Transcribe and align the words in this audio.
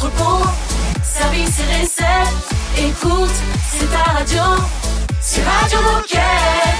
entrepôt, 0.00 0.46
service 1.02 1.58
et 1.60 1.82
recettes. 1.82 2.48
Écoute, 2.78 3.30
c'est 3.70 3.90
ta 3.90 4.12
radio. 4.12 4.42
C'est 5.20 5.42
Radio 5.44 5.78
Moquette. 5.92 6.20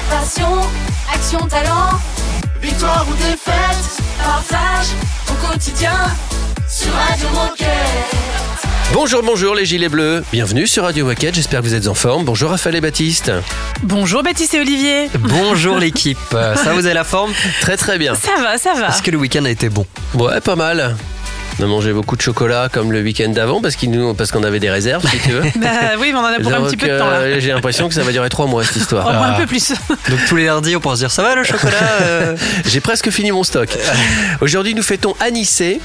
Passion, 0.08 0.60
action, 1.12 1.46
talent. 1.46 1.90
Victoire 2.62 3.06
ou 3.10 3.14
défaite, 3.14 4.02
partage 4.18 4.86
au 5.28 5.46
quotidien 5.46 5.92
sur 6.66 6.92
Radio 6.94 7.28
Moquette. 7.34 7.68
Bonjour, 8.94 9.22
bonjour 9.22 9.54
les 9.54 9.66
gilets 9.66 9.88
bleus. 9.90 10.24
Bienvenue 10.32 10.66
sur 10.66 10.84
Radio 10.84 11.04
Moquette, 11.04 11.34
j'espère 11.34 11.60
que 11.60 11.66
vous 11.66 11.74
êtes 11.74 11.88
en 11.88 11.94
forme. 11.94 12.24
Bonjour 12.24 12.50
Raphaël 12.50 12.76
et 12.76 12.80
Baptiste. 12.80 13.30
Bonjour 13.82 14.22
Baptiste 14.22 14.54
et 14.54 14.60
Olivier. 14.60 15.10
Bonjour 15.18 15.78
l'équipe. 15.78 16.18
Ça 16.30 16.72
vous 16.72 16.86
avez 16.86 16.94
la 16.94 17.04
forme? 17.04 17.32
Très 17.60 17.76
très 17.76 17.98
bien. 17.98 18.14
Ça 18.14 18.40
va, 18.42 18.56
ça 18.56 18.72
va. 18.74 18.88
Est-ce 18.88 19.02
que 19.02 19.10
le 19.10 19.18
week-end 19.18 19.44
a 19.44 19.50
été 19.50 19.68
bon? 19.68 19.84
Ouais, 20.14 20.40
pas 20.40 20.56
mal. 20.56 20.96
On 21.60 21.64
a 21.64 21.66
mangé 21.66 21.92
beaucoup 21.92 22.16
de 22.16 22.22
chocolat 22.22 22.70
comme 22.72 22.90
le 22.90 23.02
week-end 23.02 23.28
d'avant 23.28 23.60
parce 23.60 23.76
qu'il 23.76 23.90
nous 23.90 24.14
parce 24.14 24.32
qu'on 24.32 24.44
avait 24.44 24.60
des 24.60 24.70
réserves 24.70 25.06
si 25.06 25.18
tu 25.18 25.32
veux. 25.32 25.42
Bah 25.56 25.68
oui, 25.98 26.10
mais 26.10 26.14
on 26.18 26.20
en 26.20 26.24
a 26.24 26.40
pour 26.40 26.54
un 26.54 26.62
petit 26.62 26.78
peu 26.78 26.88
de 26.88 26.98
temps 26.98 27.10
là. 27.10 27.16
euh, 27.18 27.36
J'ai 27.40 27.52
l'impression 27.52 27.86
que 27.86 27.94
ça 27.94 28.02
va 28.02 28.12
durer 28.12 28.30
trois 28.30 28.46
mois 28.46 28.64
cette 28.64 28.76
histoire. 28.76 29.06
Au 29.06 29.12
moins 29.12 29.32
un 29.32 29.40
peu 29.40 29.46
plus. 29.46 29.68
Donc 30.08 30.18
tous 30.26 30.36
les 30.36 30.46
lundis, 30.46 30.74
on 30.74 30.80
pourra 30.80 30.94
se 30.94 31.00
dire 31.00 31.10
ça 31.10 31.22
va 31.22 31.34
le 31.34 31.44
chocolat 31.44 31.74
euh 32.00 32.34
J'ai 32.64 32.80
presque 32.80 33.10
fini 33.10 33.30
mon 33.30 33.44
stock. 33.44 33.68
Aujourd'hui, 34.40 34.74
nous 34.74 34.82
fêtons 34.82 35.14
Anissé 35.20 35.80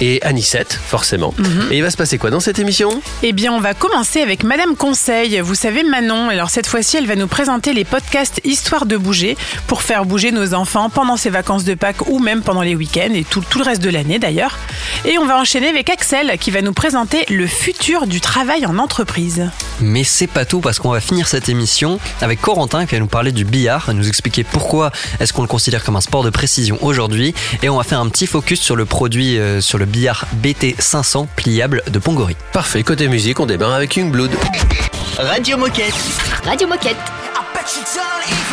et 0.00 0.20
Anissette, 0.22 0.80
forcément. 0.84 1.32
Et 1.70 1.76
il 1.76 1.82
va 1.82 1.90
se 1.90 1.96
passer 1.96 2.18
quoi 2.18 2.30
dans 2.30 2.40
cette 2.40 2.58
émission? 2.58 3.00
Eh 3.22 3.32
bien, 3.32 3.52
on 3.52 3.60
va 3.60 3.74
commencer 3.74 4.22
avec 4.22 4.42
Madame 4.42 4.74
Conseil. 4.74 5.38
Vous 5.40 5.54
savez, 5.54 5.84
Manon, 5.84 6.30
alors 6.30 6.50
cette 6.50 6.66
fois-ci, 6.66 6.96
elle 6.96 7.06
va 7.06 7.14
nous 7.16 7.28
présenter 7.28 7.72
les 7.72 7.84
podcasts 7.84 8.40
Histoire 8.44 8.86
de 8.86 8.96
bouger 8.96 9.36
pour 9.68 9.82
faire 9.82 10.04
bouger 10.06 10.32
nos 10.32 10.54
enfants 10.54 10.90
pendant 10.90 11.16
ces 11.16 11.30
vacances 11.30 11.64
de 11.64 11.74
Pâques 11.74 12.08
ou 12.08 12.18
même 12.18 12.42
pendant 12.42 12.62
les 12.62 12.74
week-ends 12.74 13.12
et 13.14 13.24
tout, 13.24 13.44
tout 13.48 13.58
le 13.58 13.64
reste 13.64 13.82
de 13.82 13.90
l'année 13.90 14.18
d'ailleurs. 14.18 14.58
Et 15.04 15.18
on 15.20 15.26
va 15.26 15.36
enchaîner 15.36 15.68
avec 15.68 15.90
Axel 15.90 16.38
qui 16.40 16.50
va 16.50 16.62
nous 16.62 16.72
présenter 16.72 17.26
le 17.28 17.46
futur 17.46 18.06
du 18.06 18.22
travail 18.22 18.64
en 18.64 18.78
entreprise. 18.78 19.50
Mais 19.80 20.02
c'est 20.02 20.26
pas 20.26 20.46
tout 20.46 20.60
parce 20.60 20.78
qu'on 20.78 20.90
va 20.90 21.00
finir 21.00 21.28
cette 21.28 21.50
émission 21.50 22.00
avec 22.22 22.40
Corentin 22.40 22.86
qui 22.86 22.94
va 22.94 23.00
nous 23.00 23.06
parler 23.06 23.30
du 23.30 23.44
billard, 23.44 23.92
nous 23.92 24.08
expliquer 24.08 24.44
pourquoi 24.44 24.92
est-ce 25.20 25.34
qu'on 25.34 25.42
le 25.42 25.48
considère 25.48 25.84
comme 25.84 25.96
un 25.96 26.00
sport 26.00 26.22
de 26.22 26.30
précision 26.30 26.78
aujourd'hui 26.80 27.34
et 27.62 27.68
on 27.68 27.76
va 27.76 27.82
faire 27.82 28.00
un 28.00 28.08
petit 28.08 28.26
focus 28.26 28.60
sur 28.60 28.76
le 28.76 28.86
produit, 28.86 29.38
euh, 29.38 29.60
sur 29.60 29.76
le 29.76 29.84
billard 29.84 30.24
BT500 30.42 31.26
pliable 31.36 31.82
de 31.86 31.98
Pongori. 31.98 32.36
Parfait, 32.54 32.82
côté 32.82 33.06
musique, 33.06 33.40
on 33.40 33.46
démarre 33.46 33.74
avec 33.74 33.96
Youngblood. 33.96 34.30
Radio 35.18 35.58
Moquette. 35.58 35.94
Radio 36.44 36.66
Moquette. 36.66 36.96
I 37.36 37.42
bet 37.52 37.76
you 37.76 38.49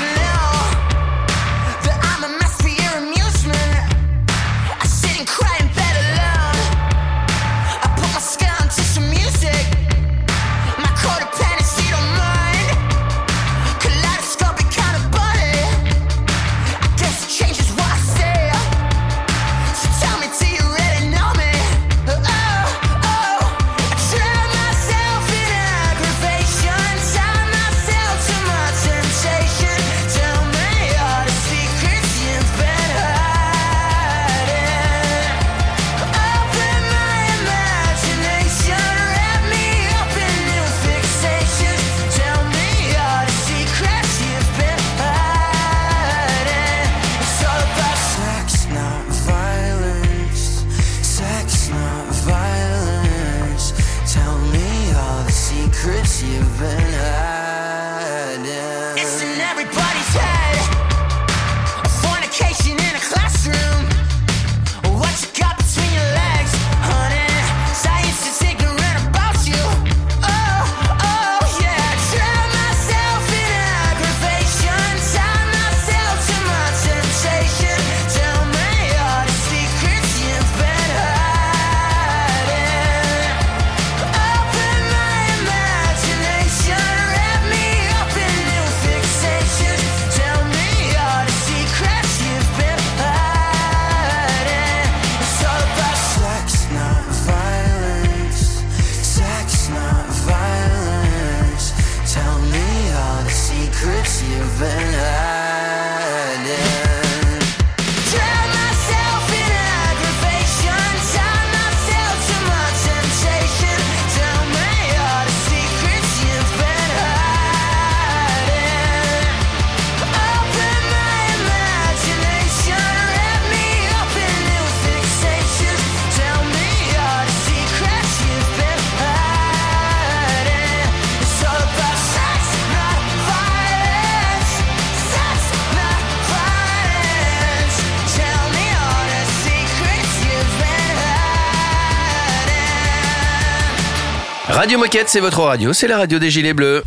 Radio 144.57 144.79
Moquette, 144.79 145.07
c'est 145.07 145.19
votre 145.19 145.43
radio, 145.43 145.71
c'est 145.71 145.87
la 145.87 145.97
radio 145.97 146.17
des 146.17 146.31
gilets 146.31 146.55
bleus. 146.55 146.83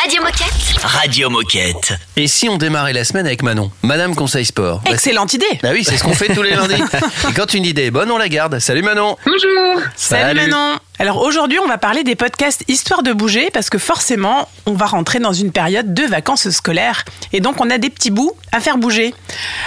Radio 0.00 0.22
Moquette. 0.22 0.84
Radio 0.84 1.30
Moquette. 1.30 1.94
Et 2.16 2.28
si 2.28 2.48
on 2.48 2.58
démarrait 2.58 2.92
la 2.92 3.02
semaine 3.02 3.26
avec 3.26 3.42
Manon, 3.42 3.72
Madame 3.82 4.14
Conseil 4.14 4.44
Sport 4.44 4.82
Bah, 4.84 4.92
Excellente 4.92 5.34
idée. 5.34 5.44
Ah 5.64 5.70
oui, 5.72 5.82
c'est 5.82 5.96
ce 5.96 6.04
qu'on 6.04 6.12
fait 6.12 6.32
tous 6.32 6.42
les 6.42 6.50
lundis. 6.54 6.80
Et 7.28 7.32
quand 7.34 7.54
une 7.54 7.64
idée 7.64 7.86
est 7.86 7.90
bonne, 7.90 8.08
on 8.12 8.18
la 8.18 8.28
garde. 8.28 8.56
Salut 8.60 8.82
Manon 8.82 9.16
Bonjour. 9.26 9.82
Salut, 9.96 10.38
Salut. 10.38 10.50
Manon. 10.50 10.78
Alors 11.02 11.20
aujourd'hui, 11.20 11.58
on 11.58 11.66
va 11.66 11.78
parler 11.78 12.04
des 12.04 12.14
podcasts 12.14 12.62
Histoire 12.68 13.02
de 13.02 13.12
bouger 13.12 13.50
parce 13.52 13.70
que 13.70 13.78
forcément, 13.78 14.48
on 14.66 14.74
va 14.74 14.86
rentrer 14.86 15.18
dans 15.18 15.32
une 15.32 15.50
période 15.50 15.92
de 15.92 16.04
vacances 16.04 16.48
scolaires 16.50 17.04
et 17.32 17.40
donc 17.40 17.60
on 17.60 17.70
a 17.70 17.78
des 17.78 17.90
petits 17.90 18.12
bouts 18.12 18.30
à 18.52 18.60
faire 18.60 18.78
bouger. 18.78 19.12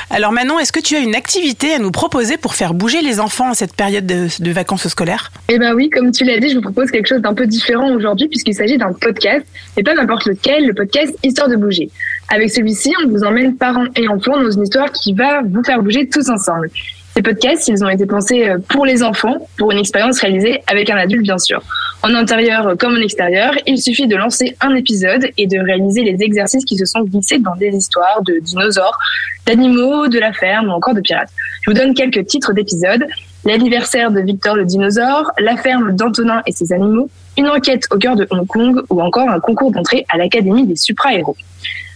Alors 0.09 0.31
Manon, 0.31 0.59
est-ce 0.59 0.71
que 0.71 0.79
tu 0.79 0.95
as 0.95 0.99
une 0.99 1.13
activité 1.13 1.73
à 1.73 1.79
nous 1.79 1.91
proposer 1.91 2.37
pour 2.37 2.55
faire 2.55 2.73
bouger 2.73 3.01
les 3.01 3.19
enfants 3.19 3.49
en 3.49 3.53
cette 3.53 3.75
période 3.75 4.05
de, 4.05 4.51
vacances 4.51 4.87
scolaires? 4.87 5.29
Eh 5.49 5.59
ben 5.59 5.73
oui, 5.73 5.89
comme 5.89 6.13
tu 6.13 6.23
l'as 6.23 6.39
dit, 6.39 6.51
je 6.51 6.55
vous 6.55 6.61
propose 6.61 6.89
quelque 6.89 7.07
chose 7.07 7.21
d'un 7.21 7.33
peu 7.33 7.47
différent 7.47 7.93
aujourd'hui 7.93 8.29
puisqu'il 8.29 8.53
s'agit 8.53 8.77
d'un 8.77 8.93
podcast, 8.93 9.45
et 9.75 9.83
pas 9.83 9.93
n'importe 9.93 10.27
lequel, 10.27 10.65
le 10.65 10.73
podcast 10.73 11.13
Histoire 11.21 11.49
de 11.49 11.57
bouger. 11.57 11.89
Avec 12.29 12.49
celui-ci, 12.49 12.93
on 13.03 13.09
vous 13.09 13.25
emmène 13.25 13.57
parents 13.57 13.87
et 13.97 14.07
enfants 14.07 14.41
dans 14.41 14.51
une 14.51 14.63
histoire 14.63 14.89
qui 14.93 15.11
va 15.11 15.41
vous 15.41 15.65
faire 15.65 15.83
bouger 15.83 16.07
tous 16.07 16.29
ensemble. 16.29 16.69
Ces 17.15 17.21
podcasts, 17.21 17.69
ils 17.69 17.81
ont 17.81 17.87
été 17.87 18.05
pensés 18.05 18.49
euh, 18.49 18.57
pour 18.67 18.85
les 18.85 19.01
enfants, 19.01 19.37
pour 19.57 19.71
une 19.71 19.77
expérience 19.77 20.19
réalisée 20.19 20.61
avec 20.67 20.89
un 20.89 20.97
adulte 20.97 21.23
bien 21.23 21.37
sûr. 21.37 21.63
En 22.03 22.13
intérieur 22.13 22.75
comme 22.77 22.95
en 22.95 22.99
extérieur, 22.99 23.53
il 23.65 23.81
suffit 23.81 24.05
de 24.05 24.17
lancer 24.17 24.57
un 24.59 24.75
épisode 24.75 25.29
et 25.37 25.47
de 25.47 25.57
réaliser 25.57 26.03
les 26.03 26.21
exercices 26.21 26.65
qui 26.65 26.75
se 26.75 26.83
sont 26.83 27.03
glissés 27.03 27.39
dans 27.39 27.55
des 27.55 27.69
histoires 27.69 28.21
de 28.23 28.39
dinosaures, 28.41 28.99
d'animaux, 29.45 30.09
de 30.09 30.19
la 30.19 30.33
ferme 30.33 30.67
ou 30.67 30.71
encore 30.71 30.93
de 30.93 30.99
pirates. 30.99 31.29
Je 31.61 31.71
vous 31.71 31.77
donne 31.77 31.93
quelques 31.93 32.27
titres 32.27 32.51
d'épisodes. 32.51 33.05
L'anniversaire 33.45 34.11
de 34.11 34.19
Victor 34.19 34.57
le 34.57 34.65
dinosaure, 34.65 35.31
la 35.39 35.55
ferme 35.55 35.95
d'Antonin 35.95 36.41
et 36.45 36.51
ses 36.51 36.73
animaux, 36.73 37.09
une 37.37 37.47
enquête 37.47 37.85
au 37.91 37.97
cœur 37.97 38.17
de 38.17 38.27
Hong 38.29 38.45
Kong 38.45 38.81
ou 38.89 39.01
encore 39.01 39.29
un 39.29 39.39
concours 39.39 39.71
d'entrée 39.71 40.05
à 40.09 40.17
l'Académie 40.17 40.67
des 40.67 40.75
supra-héros. 40.75 41.37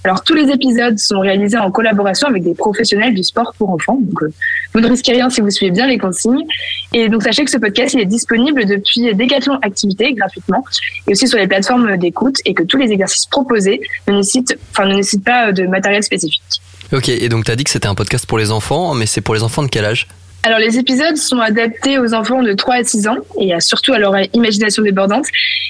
Alors 0.03 0.23
tous 0.23 0.33
les 0.33 0.49
épisodes 0.49 0.97
sont 0.97 1.19
réalisés 1.19 1.57
en 1.57 1.71
collaboration 1.71 2.27
avec 2.27 2.43
des 2.43 2.53
professionnels 2.53 3.13
du 3.13 3.23
sport 3.23 3.53
pour 3.57 3.69
enfants. 3.69 3.99
Donc 4.01 4.23
euh, 4.23 4.31
vous 4.73 4.79
ne 4.79 4.87
risquez 4.87 5.13
rien 5.13 5.29
si 5.29 5.41
vous 5.41 5.49
suivez 5.49 5.71
bien 5.71 5.87
les 5.87 5.97
consignes. 5.97 6.45
Et 6.93 7.09
donc 7.09 7.23
sachez 7.23 7.43
que 7.43 7.51
ce 7.51 7.57
podcast 7.57 7.95
est 7.95 8.05
disponible 8.05 8.65
depuis 8.65 9.13
Decathlon 9.13 9.59
Activité 9.61 10.13
gratuitement 10.13 10.63
et 11.07 11.11
aussi 11.11 11.27
sur 11.27 11.37
les 11.37 11.47
plateformes 11.47 11.97
d'écoute 11.97 12.37
et 12.45 12.53
que 12.53 12.63
tous 12.63 12.77
les 12.77 12.91
exercices 12.91 13.25
proposés 13.25 13.81
ne 14.07 14.13
nécessitent, 14.15 14.57
ne 14.79 14.95
nécessitent 14.95 15.25
pas 15.25 15.51
de 15.51 15.67
matériel 15.67 16.03
spécifique. 16.03 16.61
Ok, 16.91 17.09
et 17.09 17.29
donc 17.29 17.45
t'as 17.45 17.55
dit 17.55 17.63
que 17.63 17.69
c'était 17.69 17.87
un 17.87 17.95
podcast 17.95 18.25
pour 18.25 18.39
les 18.39 18.51
enfants, 18.51 18.95
mais 18.95 19.05
c'est 19.05 19.21
pour 19.21 19.35
les 19.35 19.43
enfants 19.43 19.61
de 19.61 19.67
quel 19.67 19.85
âge? 19.85 20.07
Alors 20.43 20.59
les 20.59 20.77
épisodes 20.79 21.17
sont 21.17 21.39
adaptés 21.39 21.99
aux 21.99 22.13
enfants 22.13 22.41
de 22.41 22.53
3 22.53 22.75
à 22.75 22.83
6 22.83 23.07
ans 23.07 23.17
et 23.39 23.51
surtout 23.59 23.91
à 23.91 23.99
leur 23.99 24.13
imagination 24.33 24.83
débordante. 24.83 25.25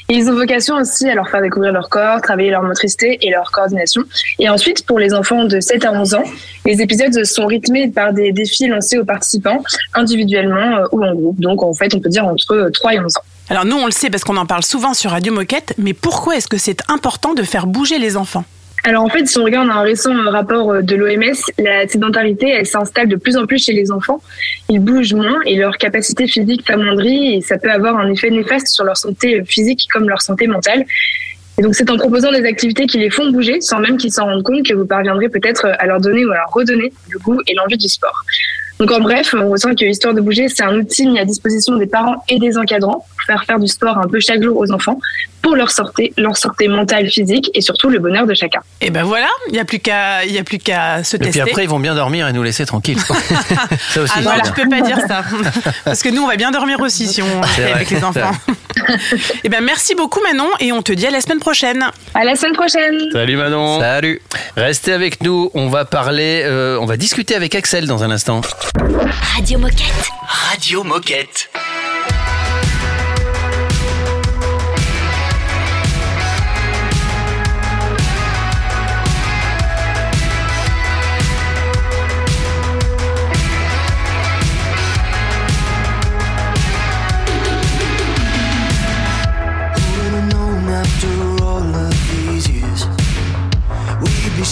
Ils 0.10 0.30
ont 0.30 0.33
vocation 0.33 0.75
aussi 0.75 1.10
à 1.10 1.16
leur 1.16 1.27
faire 1.27 1.42
découvrir 1.42 1.71
leur 1.71 1.89
corps, 1.89 2.21
travailler 2.21 2.51
leur 2.51 2.62
motricité 2.62 3.18
et 3.21 3.31
leur 3.31 3.51
coordination. 3.51 4.04
Et 4.38 4.48
ensuite, 4.48 4.86
pour 4.86 5.00
les 5.00 5.13
enfants 5.13 5.45
de 5.45 5.60
7 5.60 5.86
à 5.86 5.92
11 5.92 6.13
ans, 6.13 6.24
les 6.66 6.81
épisodes 6.81 7.24
sont 7.25 7.48
rythmés 7.48 7.89
par 7.89 8.13
des 8.13 8.31
défis 8.31 8.68
lancés 8.68 9.00
aux 9.00 9.06
participants 9.06 9.63
individuellement 9.95 10.77
euh, 10.77 10.86
ou 10.92 11.04
en 11.04 11.13
groupe. 11.15 11.39
Donc 11.39 11.63
en 11.63 11.74
fait, 11.74 11.94
on 11.95 12.00
peut 12.00 12.10
dire 12.10 12.25
entre 12.25 12.54
euh, 12.54 12.69
3 12.72 12.94
et 12.94 13.00
11 13.00 13.18
ans. 13.18 13.22
Alors 13.50 13.65
nous, 13.65 13.75
on 13.75 13.86
le 13.86 13.92
sait 13.92 14.12
parce 14.12 14.24
qu'on 14.24 14.38
en 14.38 14.45
parle 14.45 14.63
souvent 14.63 14.94
sur 14.94 15.12
Radio 15.12 15.33
Moquette, 15.33 15.74
mais 15.80 15.94
pourquoi 15.94 16.38
est-ce 16.38 16.48
que 16.48 16.57
c'est 16.57 16.81
important 16.89 17.33
de 17.33 17.42
faire 17.42 17.65
bouger 17.65 17.98
les 17.98 18.18
enfants? 18.18 18.45
Alors 18.84 19.04
en 19.04 19.10
fait, 19.10 19.28
si 19.28 19.38
on 19.38 19.44
regarde 19.44 19.70
un 19.70 19.81
récent 19.81 20.16
euh, 20.16 20.30
rapport 20.30 20.72
euh, 20.72 20.81
de 20.81 20.96
l'OMS, 20.96 21.36
la 21.58 21.88
sédentarité, 21.88 22.50
elle 22.50 22.66
s'installe 22.66 23.08
de 23.08 23.16
plus 23.16 23.38
en 23.38 23.46
plus 23.46 23.64
chez 23.64 23.74
les 23.74 23.92
enfants. 23.92 24.22
Ils 24.70 24.80
bougent 24.80 25.14
moins 25.14 25.40
et 25.46 25.56
leur 25.56 25.78
capacité 25.78 26.28
physique 26.28 26.64
s'amoindrit 26.66 27.36
et 27.36 27.42
ça 27.42 27.58
peut 27.58 27.72
avoir 27.72 27.98
un 27.98 28.10
effet 28.12 28.30
néfaste 28.30 28.68
sur 28.68 28.86
leur 28.86 28.98
santé 28.98 29.44
physique 29.46 29.88
comme 29.92 30.08
leur 30.08 30.22
santé 30.22 30.48
mentale. 30.48 30.86
Et 31.58 31.62
donc 31.62 31.76
c'est 31.76 31.90
en 31.90 31.98
proposant 31.98 32.31
des 32.31 32.46
activités 32.46 32.88
qui 32.88 33.00
les 33.00 33.10
font 33.10 33.30
bouger 33.31 33.60
sans 33.60 33.80
même 33.80 33.98
qu'ils 33.98 34.14
s'en 34.14 34.26
rendent 34.26 34.44
compte 34.44 34.66
que 34.66 34.74
vous 34.74 34.86
parviendrez 34.86 35.28
peut-être 35.28 35.66
à 35.78 35.86
leur 35.86 36.00
donner 36.00 36.25
ou 36.25 36.32
à 36.32 36.36
leur 36.36 36.50
redonner 36.54 36.94
le 37.10 37.20
goût 37.20 37.42
et 37.48 37.54
l'envie 37.54 37.78
du 37.78 37.90
sport. 37.90 38.24
Donc 38.80 38.92
en 38.92 39.02
bref, 39.02 39.36
on 39.38 39.50
ressent 39.50 39.75
que 39.75 39.84
Histoire 39.84 40.14
de 40.14 40.22
bouger, 40.22 40.48
c'est 40.48 40.64
un 40.64 40.74
outil 40.78 41.06
mis 41.06 41.20
à 41.20 41.25
disposition 41.25 41.75
des 41.75 41.88
parents 41.88 42.24
et 42.30 42.40
des 42.40 42.58
encadrants 42.58 43.06
faire 43.30 43.44
faire 43.46 43.60
du 43.60 43.68
sport 43.68 43.98
un 43.98 44.08
peu 44.08 44.20
chaque 44.20 44.42
jour 44.42 44.58
aux 44.58 44.72
enfants 44.72 45.00
pour 45.42 45.56
leur 45.56 45.72
santé, 45.72 46.14
leur 46.18 46.36
santé 46.36 46.68
mentale, 46.68 47.10
physique 47.10 47.50
et 47.54 47.62
surtout 47.62 47.90
le 47.90 48.00
bonheur 48.00 48.26
de 48.26 48.34
chacun. 48.34 48.60
Et 48.81 48.90
ben 48.90 49.04
voilà, 49.04 49.28
il 49.48 49.54
n'y 49.54 49.60
a 49.60 49.66
plus 49.66 49.80
qu'à 49.80 50.26
il 50.26 50.31
y 50.34 50.38
a 50.38 50.44
plus 50.44 50.58
qu'à 50.58 51.04
se 51.04 51.16
Et 51.16 51.20
puis 51.20 51.28
tester. 51.28 51.42
après, 51.42 51.64
ils 51.64 51.70
vont 51.70 51.80
bien 51.80 51.96
dormir 51.96 52.28
et 52.28 52.34
nous 52.34 52.44
laisser 52.44 52.66
tranquilles. 52.66 53.00
Ça 53.90 54.02
aussi, 54.02 54.14
ah 54.18 54.22
non, 54.22 54.31
bien. 54.34 54.52
peux 54.52 54.70
pas 54.70 54.81
dire 54.81 55.00
ça. 55.08 55.24
Parce 55.86 56.02
que 56.04 56.10
nous, 56.10 56.24
on 56.24 56.28
va 56.28 56.36
bien 56.36 56.52
dormir 56.52 56.80
aussi 56.81 57.08
si 57.08 57.22
on 57.22 57.44
fait 57.44 57.62
vrai, 57.62 57.72
avec 57.74 57.90
les 57.90 58.04
enfants. 58.04 58.31
Et 59.44 59.50
ben 59.50 59.62
merci 59.64 59.96
beaucoup 59.96 60.20
Manon 60.22 60.48
et 60.60 60.72
on 60.72 60.82
te 60.82 60.92
dit 60.92 61.06
à 61.06 61.12
la 61.12 61.22
semaine 61.22 61.40
prochaine. 61.40 61.86
À 62.14 62.24
la 62.24 62.36
semaine 62.36 62.54
prochaine 62.54 62.98
Salut 63.12 63.36
Manon. 63.38 63.80
Salut 63.80 64.22
Restez 64.56 64.94
avec 64.94 65.22
nous. 65.22 65.52
On 65.54 65.70
va 65.70 65.86
parler, 65.86 66.42
euh, 66.46 66.78
on 66.80 66.86
va 66.86 66.98
discuter 66.98 67.36
avec 67.36 67.56
Axel 67.56 67.88
dans 67.88 68.04
un 68.04 68.12
instant. 68.12 68.42
Radio 69.36 69.60
Moquette. 69.60 70.10
Radio 70.28 70.84
Moquette. 70.84 71.50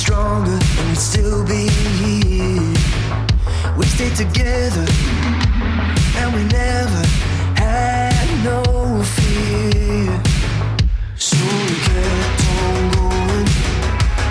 Stronger 0.07 0.57
and 0.79 0.87
we'd 0.87 0.97
still 0.97 1.43
be 1.45 1.67
here. 1.99 2.73
We 3.77 3.85
stayed 3.85 4.15
together 4.15 4.85
and 6.19 6.27
we 6.33 6.43
never 6.45 7.03
had 7.59 8.27
no 8.49 8.63
fear. 9.03 10.07
So 11.17 11.35
we 11.67 11.75
kept 11.89 12.39
on 12.55 12.81
going 12.95 13.47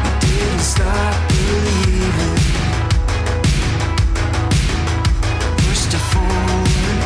We 0.05 0.11
didn't 0.25 0.64
stop 0.75 1.14
believing. 1.28 2.38
Pushed 5.61 5.93
it 5.99 6.05
forward 6.12 7.00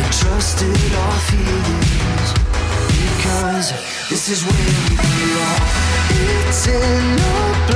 and 0.00 0.10
trusted 0.20 0.92
our 1.04 1.18
feelings. 1.28 2.30
Because 3.04 3.68
this 4.08 4.30
is 4.30 4.40
where 4.46 4.72
we 4.88 4.96
belong. 4.96 5.83
It's 6.46 6.66
in 6.68 7.73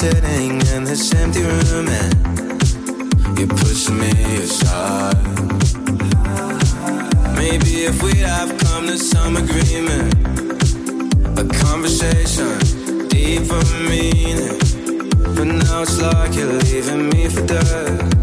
sitting 0.00 0.52
in 0.74 0.84
this 0.84 1.12
empty 1.14 1.42
room 1.42 1.86
and 1.86 3.38
you're 3.38 3.46
pushing 3.48 3.98
me 3.98 4.10
aside. 4.36 5.14
Maybe 7.36 7.84
if 7.84 8.02
we'd 8.02 8.16
have 8.16 8.56
come 8.60 8.86
to 8.86 8.96
some 8.96 9.36
agreement, 9.36 10.14
a 11.38 11.44
conversation, 11.66 12.56
deeper 13.08 13.62
meaning. 13.90 14.58
But 15.34 15.48
now 15.68 15.82
it's 15.82 16.00
like 16.00 16.34
you're 16.34 16.50
leaving 16.50 17.10
me 17.10 17.28
for 17.28 17.44
dead. 17.44 18.19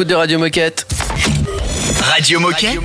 L'écoute 0.00 0.08
de 0.08 0.14
Radio 0.14 0.38
Moquette. 0.38 0.86
Radio 2.00 2.40
Moquette. 2.40 2.78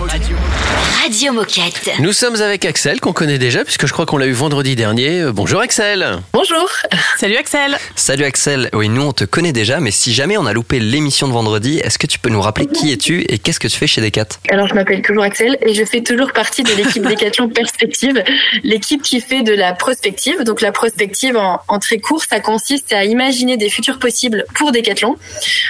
Radio 1.01 1.31
Moquette. 1.31 1.91
Nous 1.99 2.11
sommes 2.11 2.41
avec 2.41 2.65
Axel, 2.65 2.99
qu'on 2.99 3.13
connaît 3.13 3.37
déjà, 3.37 3.63
puisque 3.63 3.85
je 3.85 3.93
crois 3.93 4.05
qu'on 4.05 4.17
l'a 4.17 4.25
eu 4.25 4.33
vendredi 4.33 4.75
dernier. 4.75 5.21
Euh, 5.21 5.31
Bonjour 5.31 5.61
Axel. 5.61 6.19
Bonjour. 6.33 6.69
Salut 7.17 7.37
Axel 7.37 7.77
Salut 8.05 8.25
Axel, 8.25 8.69
oui 8.73 8.87
nous 8.87 9.01
on 9.01 9.13
te 9.13 9.23
connaît 9.23 9.51
déjà, 9.51 9.79
mais 9.79 9.89
si 9.89 10.13
jamais 10.13 10.37
on 10.37 10.45
a 10.45 10.53
loupé 10.53 10.79
l'émission 10.79 11.27
de 11.27 11.33
vendredi, 11.33 11.79
est-ce 11.79 11.97
que 11.97 12.05
tu 12.05 12.19
peux 12.19 12.29
nous 12.29 12.39
rappeler 12.39 12.67
qui 12.67 12.91
es-tu 12.91 13.21
et 13.21 13.39
qu'est-ce 13.39 13.59
que 13.59 13.67
tu 13.67 13.75
fais 13.75 13.87
chez 13.87 13.99
Decat? 13.99 14.27
Alors 14.49 14.67
je 14.67 14.75
m'appelle 14.75 15.01
toujours 15.01 15.23
Axel 15.23 15.57
et 15.65 15.73
je 15.73 15.83
fais 15.83 16.03
toujours 16.03 16.31
partie 16.31 16.61
de 16.61 16.71
l'équipe 16.75 17.03
Décathlon 17.03 17.49
Perspective, 17.49 18.23
l'équipe 18.63 19.01
qui 19.01 19.21
fait 19.21 19.41
de 19.41 19.53
la 19.53 19.73
prospective. 19.73 20.43
Donc 20.43 20.61
la 20.61 20.71
prospective 20.71 21.35
en, 21.35 21.79
très 21.79 21.97
court, 21.97 22.21
ça 22.21 22.39
consiste 22.39 22.93
à 22.93 23.05
imaginer 23.05 23.57
des 23.57 23.71
futurs 23.71 23.97
possibles 23.97 24.45
pour 24.53 24.71
Décathlon 24.71 25.15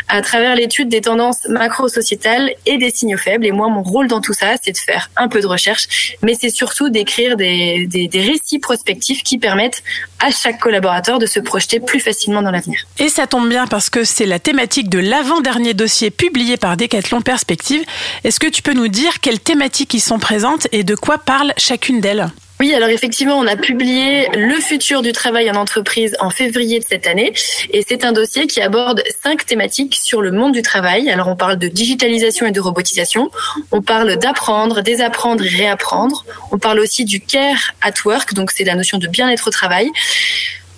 à 0.09 0.21
travers 0.21 0.57
l'étude 0.57 0.89
des 0.89 0.99
tendances 0.99 1.47
macro-sociétales 1.47 2.51
et 2.65 2.77
des 2.77 2.89
signaux 2.89 3.17
faibles. 3.17 3.45
Et 3.45 3.53
moi 3.53 3.69
mon 3.69 3.81
rôle 3.81 4.09
dans 4.09 4.19
tout 4.19 4.33
ça, 4.33 4.55
c'est 4.61 4.73
de 4.73 4.77
faire 4.77 5.09
un 5.15 5.29
peu 5.29 5.39
de 5.39 5.47
recherche, 5.47 6.17
mais 6.21 6.33
c'est 6.37 6.49
surtout 6.49 6.89
d'écrire 6.89 7.37
des, 7.37 7.87
des 7.87 8.19
récits 8.19 8.59
prospectifs 8.59 9.23
qui 9.23 9.37
permettent 9.37 9.83
à 10.19 10.31
chaque 10.31 10.59
collaborateur 10.59 11.17
de 11.17 11.27
se 11.27 11.39
projeter 11.39 11.79
plus 11.79 12.01
facilement 12.01 12.25
dans 12.34 12.51
l'avenir. 12.51 12.79
Et 13.00 13.10
ça 13.10 13.27
tombe 13.27 13.50
bien 13.50 13.67
parce 13.67 13.89
que 13.89 14.03
c'est 14.03 14.25
la 14.25 14.39
thématique 14.39 14.89
de 14.89 15.00
l'avant-dernier 15.00 15.74
dossier 15.74 16.12
publié 16.12 16.58
par 16.58 16.77
Decathlon 16.77 17.22
Perspective. 17.22 17.84
Est-ce 18.24 18.39
que 18.39 18.48
tu 18.48 18.62
peux 18.62 18.74
nous 18.74 18.88
dire 18.88 19.20
quelles 19.22 19.39
thématiques 19.39 19.94
y 19.94 20.00
sont 20.00 20.20
présentes 20.20 20.67
et 20.72 20.84
de 20.84 20.96
quoi 20.96 21.17
parle 21.17 21.53
chacune 21.58 22.01
d'elles? 22.01 22.29
Oui, 22.62 22.74
alors 22.74 22.88
effectivement, 22.88 23.38
on 23.38 23.48
a 23.48 23.58
publié 23.58 24.29
Le 24.34 24.55
futur 24.55 25.01
du 25.01 25.12
travail 25.12 25.51
en 25.51 25.55
entreprise 25.55 26.15
en 26.22 26.29
février 26.29 26.79
de 26.79 26.86
cette 26.88 27.05
année. 27.05 27.34
Et 27.72 27.84
c'est 27.86 28.05
un 28.05 28.13
dossier 28.13 28.48
qui 28.48 28.62
aborde 28.62 29.03
cinq 29.22 29.46
thématiques 29.46 29.96
sur 30.01 30.22
le 30.22 30.32
monde 30.32 30.53
du 30.53 30.62
travail. 30.62 31.10
Alors 31.10 31.27
on 31.27 31.36
parle 31.36 31.58
de 31.58 31.67
digitalisation 31.67 32.46
et 32.46 32.51
de 32.51 32.62
robotisation. 32.62 33.29
On 33.74 33.82
parle 33.82 34.15
d'apprendre, 34.15 34.82
désapprendre 34.82 35.44
et 35.44 35.50
réapprendre. 35.50 36.24
On 36.53 36.58
parle 36.58 36.79
aussi 36.79 37.03
du 37.03 37.20
care 37.20 37.74
at 37.82 37.94
work, 38.05 38.34
donc 38.34 38.51
c'est 38.51 38.63
la 38.63 38.75
notion 38.75 39.00
de 39.00 39.08
bien-être 39.08 39.50
au 39.50 39.51
travail. 39.51 39.91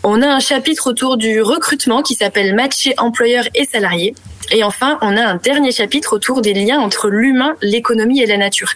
On 0.10 0.22
a 0.22 0.28
un 0.28 0.40
chapitre 0.40 0.90
autour 0.90 1.18
du 1.18 1.42
recrutement 1.42 2.02
qui 2.02 2.16
s'appelle 2.16 2.56
Matcher 2.56 2.94
employeur 2.98 3.44
et 3.54 3.66
salarié. 3.66 4.16
Et 4.52 4.64
enfin, 4.64 4.98
on 5.02 5.18
a 5.18 5.22
un 5.22 5.36
dernier 5.36 5.74
chapitre 5.74 6.16
autour 6.16 6.42
des 6.42 6.54
liens 6.54 6.80
entre 6.80 7.10
l'humain, 7.10 7.58
l'économie 7.62 8.22
et 8.22 8.26
la 8.26 8.38
nature. 8.38 8.70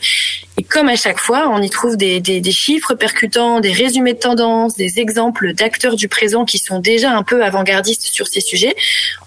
Et 0.57 0.63
comme 0.63 0.89
à 0.89 0.97
chaque 0.97 1.19
fois, 1.19 1.49
on 1.49 1.61
y 1.61 1.69
trouve 1.69 1.95
des, 1.95 2.43
chiffres 2.51 2.95
percutants, 2.95 3.61
des 3.61 3.71
résumés 3.71 4.11
de 4.11 4.19
tendances, 4.19 4.75
des 4.75 4.99
exemples 4.99 5.53
d'acteurs 5.53 5.95
du 5.95 6.09
présent 6.09 6.43
qui 6.43 6.57
sont 6.57 6.79
déjà 6.79 7.15
un 7.15 7.23
peu 7.23 7.45
avant-gardistes 7.45 8.03
sur 8.03 8.27
ces 8.27 8.41
sujets. 8.41 8.75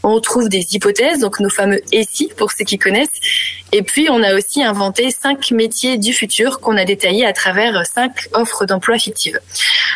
On 0.02 0.20
trouve 0.20 0.50
des 0.50 0.74
hypothèses, 0.74 1.20
donc 1.20 1.40
nos 1.40 1.48
fameux 1.48 1.80
ESI 1.90 2.28
pour 2.36 2.52
ceux 2.52 2.66
qui 2.66 2.76
connaissent. 2.76 3.08
Et 3.76 3.82
puis, 3.82 4.06
on 4.08 4.22
a 4.22 4.36
aussi 4.36 4.62
inventé 4.62 5.10
cinq 5.10 5.50
métiers 5.50 5.98
du 5.98 6.12
futur 6.12 6.60
qu'on 6.60 6.76
a 6.76 6.84
détaillés 6.84 7.26
à 7.26 7.32
travers 7.32 7.84
cinq 7.84 8.28
offres 8.32 8.66
d'emploi 8.66 9.00
fictives. 9.00 9.40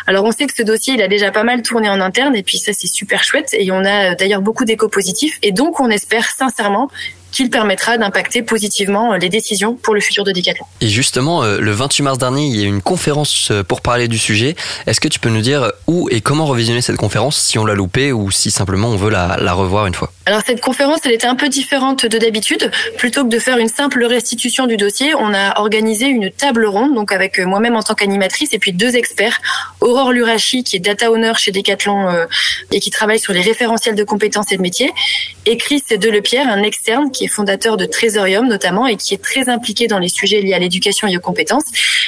Alors, 0.05 0.25
on 0.25 0.33
sait 0.33 0.47
que 0.47 0.53
ce 0.53 0.63
dossier, 0.63 0.95
il 0.95 1.01
a 1.01 1.07
déjà 1.07 1.31
pas 1.31 1.43
mal 1.43 1.61
tourné 1.61 1.87
en 1.89 2.01
interne, 2.01 2.35
et 2.35 2.43
puis 2.43 2.57
ça, 2.57 2.73
c'est 2.73 2.87
super 2.87 3.23
chouette. 3.23 3.53
Et 3.53 3.71
on 3.71 3.85
a 3.85 4.15
d'ailleurs 4.15 4.41
beaucoup 4.41 4.65
d'échos 4.65 4.89
positifs. 4.89 5.39
Et 5.43 5.53
donc, 5.53 5.79
on 5.79 5.89
espère 5.89 6.29
sincèrement 6.29 6.89
qu'il 7.31 7.49
permettra 7.49 7.97
d'impacter 7.97 8.41
positivement 8.41 9.15
les 9.15 9.29
décisions 9.29 9.75
pour 9.75 9.93
le 9.93 10.01
futur 10.01 10.23
de 10.23 10.31
Decathlon. 10.31 10.65
Et 10.81 10.87
justement, 10.87 11.43
euh, 11.43 11.59
le 11.59 11.71
28 11.71 12.03
mars 12.03 12.17
dernier, 12.17 12.47
il 12.47 12.55
y 12.55 12.61
a 12.61 12.65
eu 12.65 12.69
une 12.69 12.81
conférence 12.81 13.51
euh, 13.51 13.63
pour 13.63 13.81
parler 13.81 14.07
du 14.07 14.17
sujet. 14.17 14.55
Est-ce 14.87 14.99
que 14.99 15.07
tu 15.07 15.19
peux 15.19 15.29
nous 15.29 15.41
dire 15.41 15.71
où 15.87 16.09
et 16.11 16.21
comment 16.21 16.45
revisionner 16.45 16.81
cette 16.81 16.97
conférence 16.97 17.37
si 17.39 17.57
on 17.57 17.65
l'a 17.65 17.75
loupée 17.75 18.11
ou 18.11 18.31
si 18.31 18.51
simplement 18.51 18.89
on 18.89 18.97
veut 18.97 19.09
la, 19.09 19.37
la 19.39 19.53
revoir 19.53 19.87
une 19.87 19.93
fois? 19.93 20.11
Alors 20.29 20.41
cette 20.45 20.61
conférence, 20.61 20.99
elle 21.05 21.13
était 21.13 21.25
un 21.25 21.35
peu 21.35 21.49
différente 21.49 22.05
de 22.05 22.19
d'habitude. 22.19 22.69
Plutôt 22.97 23.23
que 23.23 23.29
de 23.29 23.39
faire 23.39 23.57
une 23.57 23.67
simple 23.67 24.05
restitution 24.05 24.67
du 24.67 24.77
dossier, 24.77 25.15
on 25.15 25.33
a 25.33 25.59
organisé 25.59 26.05
une 26.05 26.29
table 26.29 26.65
ronde, 26.65 26.93
donc 26.93 27.11
avec 27.11 27.39
euh, 27.39 27.45
moi-même 27.45 27.75
en 27.75 27.81
tant 27.81 27.95
qu'animatrice 27.95 28.53
et 28.53 28.59
puis 28.59 28.71
deux 28.71 28.95
experts, 28.95 29.41
Aurore 29.81 30.11
Lurachi 30.11 30.63
qui 30.63 30.75
est 30.75 30.79
data 30.79 31.11
owner 31.11 31.33
chez 31.37 31.51
Decathlon 31.51 32.09
euh, 32.09 32.25
et 32.71 32.79
qui 32.79 32.91
travaille 32.91 33.19
sur 33.19 33.33
les 33.33 33.41
référentiels 33.41 33.95
de 33.95 34.03
compétences 34.03 34.51
et 34.51 34.57
de 34.57 34.61
métiers, 34.61 34.91
et 35.47 35.57
Chris 35.57 35.83
Delepierre, 35.89 36.47
un 36.47 36.61
externe 36.61 37.11
qui 37.11 37.18
est 37.25 37.27
fondateur 37.27 37.77
de 37.77 37.85
Trésorium 37.85 38.47
notamment 38.47 38.87
et 38.87 38.95
qui 38.95 39.13
est 39.13 39.23
très 39.23 39.49
impliqué 39.49 39.87
dans 39.87 39.99
les 39.99 40.09
sujets 40.09 40.41
liés 40.41 40.53
à 40.53 40.59
l'éducation 40.59 41.07
et 41.07 41.17
aux 41.17 41.21
compétences. 41.21 41.65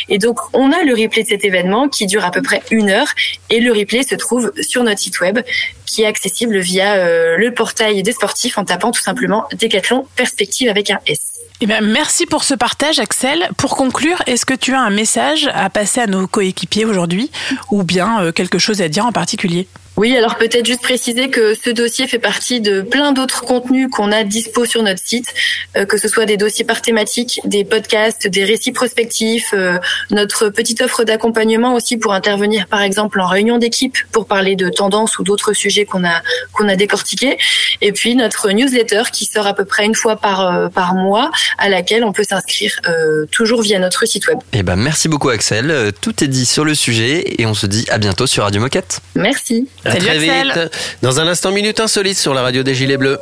Et 0.10 0.18
donc, 0.18 0.38
on 0.54 0.72
a 0.72 0.84
le 0.84 0.94
replay 0.94 1.24
de 1.24 1.28
cet 1.28 1.46
événement 1.46 1.90
qui 1.90 2.06
dure 2.06 2.26
à 2.26 2.32
peu 2.32 2.42
près 2.42 2.62
une 2.72 2.90
heure 2.90 3.08
et 3.50 3.60
le 3.60 3.72
replay 3.72 4.04
se 4.04 4.16
trouve 4.16 4.52
sur 4.62 4.84
notre 4.84 5.00
site 5.00 5.20
web 5.22 5.40
qui 5.86 6.04
est 6.04 6.06
accessible 6.06 6.60
via 6.60 6.96
euh, 6.96 7.38
le 7.38 7.54
portail 7.54 8.02
des 8.04 8.12
sportifs 8.12 8.58
en 8.58 8.66
tapant 8.66 8.92
tout 8.92 9.02
simplement 9.02 9.46
Décathlon 9.54 10.06
Perspective 10.16 10.70
avec 10.70 10.90
un 10.90 11.00
S. 11.06 11.32
Eh 11.64 11.68
ben, 11.68 11.86
merci 11.86 12.26
pour 12.26 12.44
ce 12.44 12.56
partage, 12.56 12.98
Axel. 12.98 13.48
Pour 13.56 13.76
conclure, 13.78 14.24
est-ce 14.26 14.48
que 14.48 14.56
tu 14.56 14.74
as 14.74 14.82
un 14.82 14.90
message 14.90 15.48
à 15.54 15.70
passer 15.70 16.02
à 16.02 16.08
nos 16.08 16.26
coéquipiers 16.26 16.86
aujourd'hui 16.86 17.30
ou 17.70 17.84
bien 17.84 18.24
euh, 18.24 18.32
quelque 18.32 18.58
chose 18.58 18.82
à 18.82 18.88
dire 18.88 19.06
en 19.06 19.12
particulier? 19.12 19.68
Oui, 19.98 20.16
alors 20.16 20.38
peut-être 20.38 20.66
juste 20.66 20.82
préciser 20.82 21.30
que 21.30 21.54
ce 21.54 21.70
dossier 21.70 22.08
fait 22.08 22.18
partie 22.18 22.62
de 22.62 22.82
plein 22.82 23.12
d'autres 23.12 23.42
contenus 23.42 23.90
qu'on 23.92 24.12
a 24.12 24.24
dispo 24.24 24.66
sur 24.66 24.84
notre 24.84 25.02
site, 25.04 25.28
euh, 25.76 25.86
que 25.86 25.98
ce 25.98 26.08
soit 26.08 26.26
des 26.26 26.38
dossiers 26.38 26.64
par 26.64 26.82
thématique, 26.82 27.42
des 27.44 27.66
podcasts, 27.66 28.28
des 28.28 28.46
récits 28.46 28.72
prospectifs, 28.72 29.54
euh, 29.54 29.78
notre 30.10 30.50
petite 30.50 30.82
offre 30.82 31.04
d'accompagnement 31.04 31.76
aussi 31.76 31.98
pour 31.98 32.14
intervenir 32.14 32.68
par 32.68 32.82
exemple 32.82 33.20
en 33.20 33.28
réunion 33.28 33.58
d'équipe 33.58 33.98
pour 34.12 34.28
parler 34.28 34.56
de 34.56 34.70
tendances 34.70 35.20
ou 35.20 35.24
d'autres 35.24 35.54
sujets 35.54 35.86
qu'on 35.86 36.06
a 36.06 36.22
qu'on 36.54 36.70
a 36.70 36.76
décortiqués, 36.76 37.38
et 37.82 37.92
puis 37.92 38.16
notre 38.16 38.50
newsletter 38.50 39.04
qui 39.12 39.26
sort 39.26 39.46
à 39.46 39.54
peu 39.54 39.66
près 39.66 39.86
une 39.86 39.96
fois 39.96 40.16
par 40.16 40.40
euh, 40.40 40.70
par 40.70 40.96
mois, 40.96 41.32
à 41.58 41.68
laquelle 41.68 42.06
on 42.06 42.14
peut 42.14 42.24
s'inscrire 42.24 42.80
euh, 42.88 43.26
toujours 43.30 43.62
via 43.62 43.78
notre 43.78 44.08
site 44.08 44.28
web. 44.28 44.38
Eh 44.54 44.64
ben, 44.64 44.78
merci 44.78 45.10
beaucoup 45.10 45.30
Axel. 45.30 45.92
Tout 46.00 46.24
est 46.24 46.28
dit 46.28 46.46
sur 46.46 46.64
le 46.64 46.76
sujet 46.76 47.36
et 47.38 47.46
on 47.46 47.54
se 47.54 47.66
dit 47.66 47.86
à 47.90 47.98
bientôt 47.98 48.26
sur 48.26 48.46
Radio 48.46 48.62
Moquette. 48.62 49.02
Merci. 49.16 49.68
À 49.84 49.92
Salut, 49.94 50.06
très 50.06 50.30
Axel. 50.30 50.52
vite. 50.64 50.78
Dans 51.02 51.20
un 51.20 51.28
instant, 51.28 51.52
minute 51.52 51.80
insolite 51.80 52.18
sur 52.18 52.34
la 52.34 52.42
radio 52.44 52.62
des 52.64 52.76
Gilets 52.76 52.98
Bleus. 52.98 53.18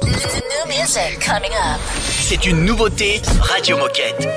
C'est 2.22 2.46
une 2.46 2.66
nouveauté 2.66 3.22
Radio 3.42 3.78
Moquette. 3.78 4.28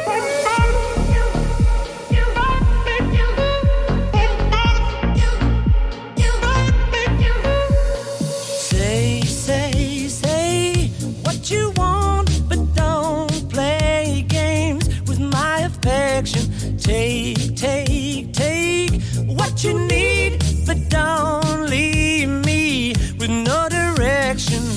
Say, 8.59 9.21
say, 9.23 10.09
say 10.09 10.88
what 11.23 11.50
you 11.50 11.73
want, 11.76 12.29
but 12.49 12.61
don't 12.75 13.49
play 13.50 14.25
games 14.29 14.88
with 15.07 15.19
my 15.21 15.61
affection. 15.71 16.43
Take, 16.79 17.57
take, 17.57 18.33
take 18.33 19.02
what 19.26 19.62
you 19.64 19.79
need, 19.87 20.43
but 20.67 20.79
don't 20.88 21.69
leave 21.69 22.01
direction. 23.94 24.72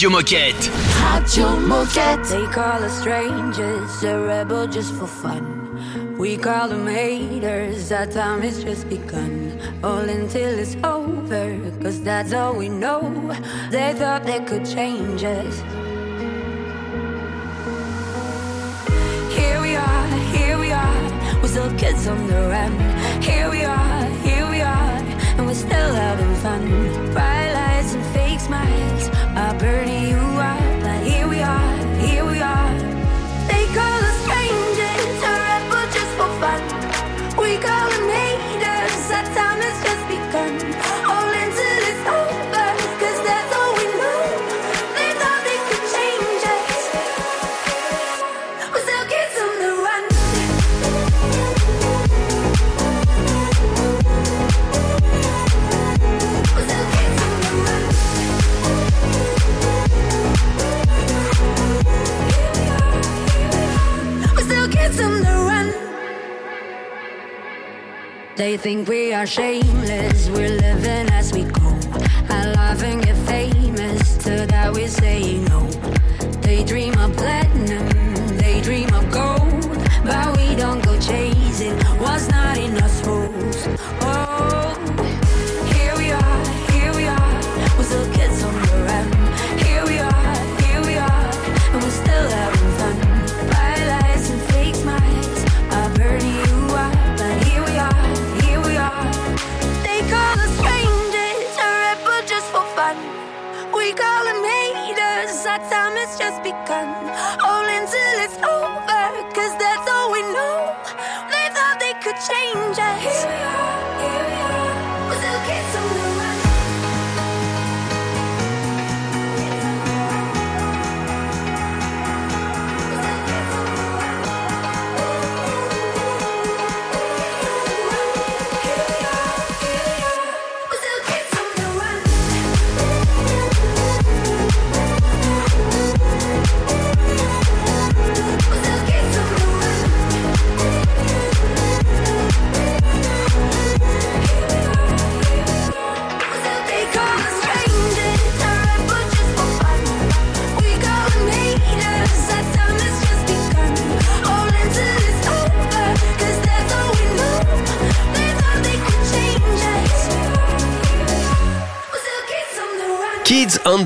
Radio 0.00 0.18
Moquette. 0.18 0.70
Radio 1.12 1.56
Moquette. 1.68 2.26
They 2.30 2.46
call 2.46 2.82
us 2.82 3.00
strangers, 3.00 4.02
a 4.02 4.18
rebel 4.18 4.66
just 4.66 4.94
for 4.94 5.06
fun. 5.06 6.16
We 6.16 6.38
call 6.38 6.68
them 6.68 6.86
haters, 6.86 7.92
our 7.92 8.06
time 8.06 8.40
has 8.40 8.64
just 8.64 8.88
begun. 8.88 9.60
All 9.84 10.08
until 10.08 10.58
it's 10.58 10.74
over, 10.84 11.60
cause 11.82 12.02
that's 12.02 12.32
all 12.32 12.54
we 12.54 12.70
know. 12.70 13.02
They 13.70 13.92
thought 13.92 14.24
they 14.24 14.40
could 14.40 14.64
change 14.64 15.22
us. 15.22 15.60
Here 19.36 19.60
we 19.60 19.76
are, 19.76 20.06
here 20.34 20.58
we 20.58 20.72
are, 20.72 21.42
we're 21.42 21.48
still 21.48 21.70
kids 21.76 22.06
on 22.06 22.26
the 22.26 22.48
run. 22.48 22.72
Here 23.20 23.50
we 23.50 23.64
are, 23.64 24.04
here 24.24 24.48
we 24.48 24.62
are, 24.62 24.96
and 25.36 25.44
we're 25.44 25.52
still 25.52 25.94
having 25.94 26.34
fun. 26.36 26.64
Bright 27.12 27.52
lights 27.52 27.92
and 27.92 28.04
fake 28.14 28.40
smiles 28.40 28.99
I 29.36 29.52
birdie. 29.58 30.10
you 30.10 30.19
They 68.40 68.56
think 68.56 68.88
we 68.88 69.12
are 69.12 69.26
shameless, 69.26 70.30
we're 70.30 70.48
living 70.48 71.10
as 71.12 71.30
we 71.30 71.42
go. 71.42 71.78
I 72.30 72.74
and 72.82 73.04
get 73.04 73.14
famous, 73.26 74.16
to 74.24 74.46
that 74.46 74.72
we 74.72 74.86
say 74.86 75.44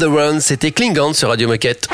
the 0.05 0.09
Run, 0.11 0.41
c'était 0.41 0.71
Klingon 0.71 1.15
sur 1.15 1.29
Radio 1.29 1.49
Moquette. 1.49 1.89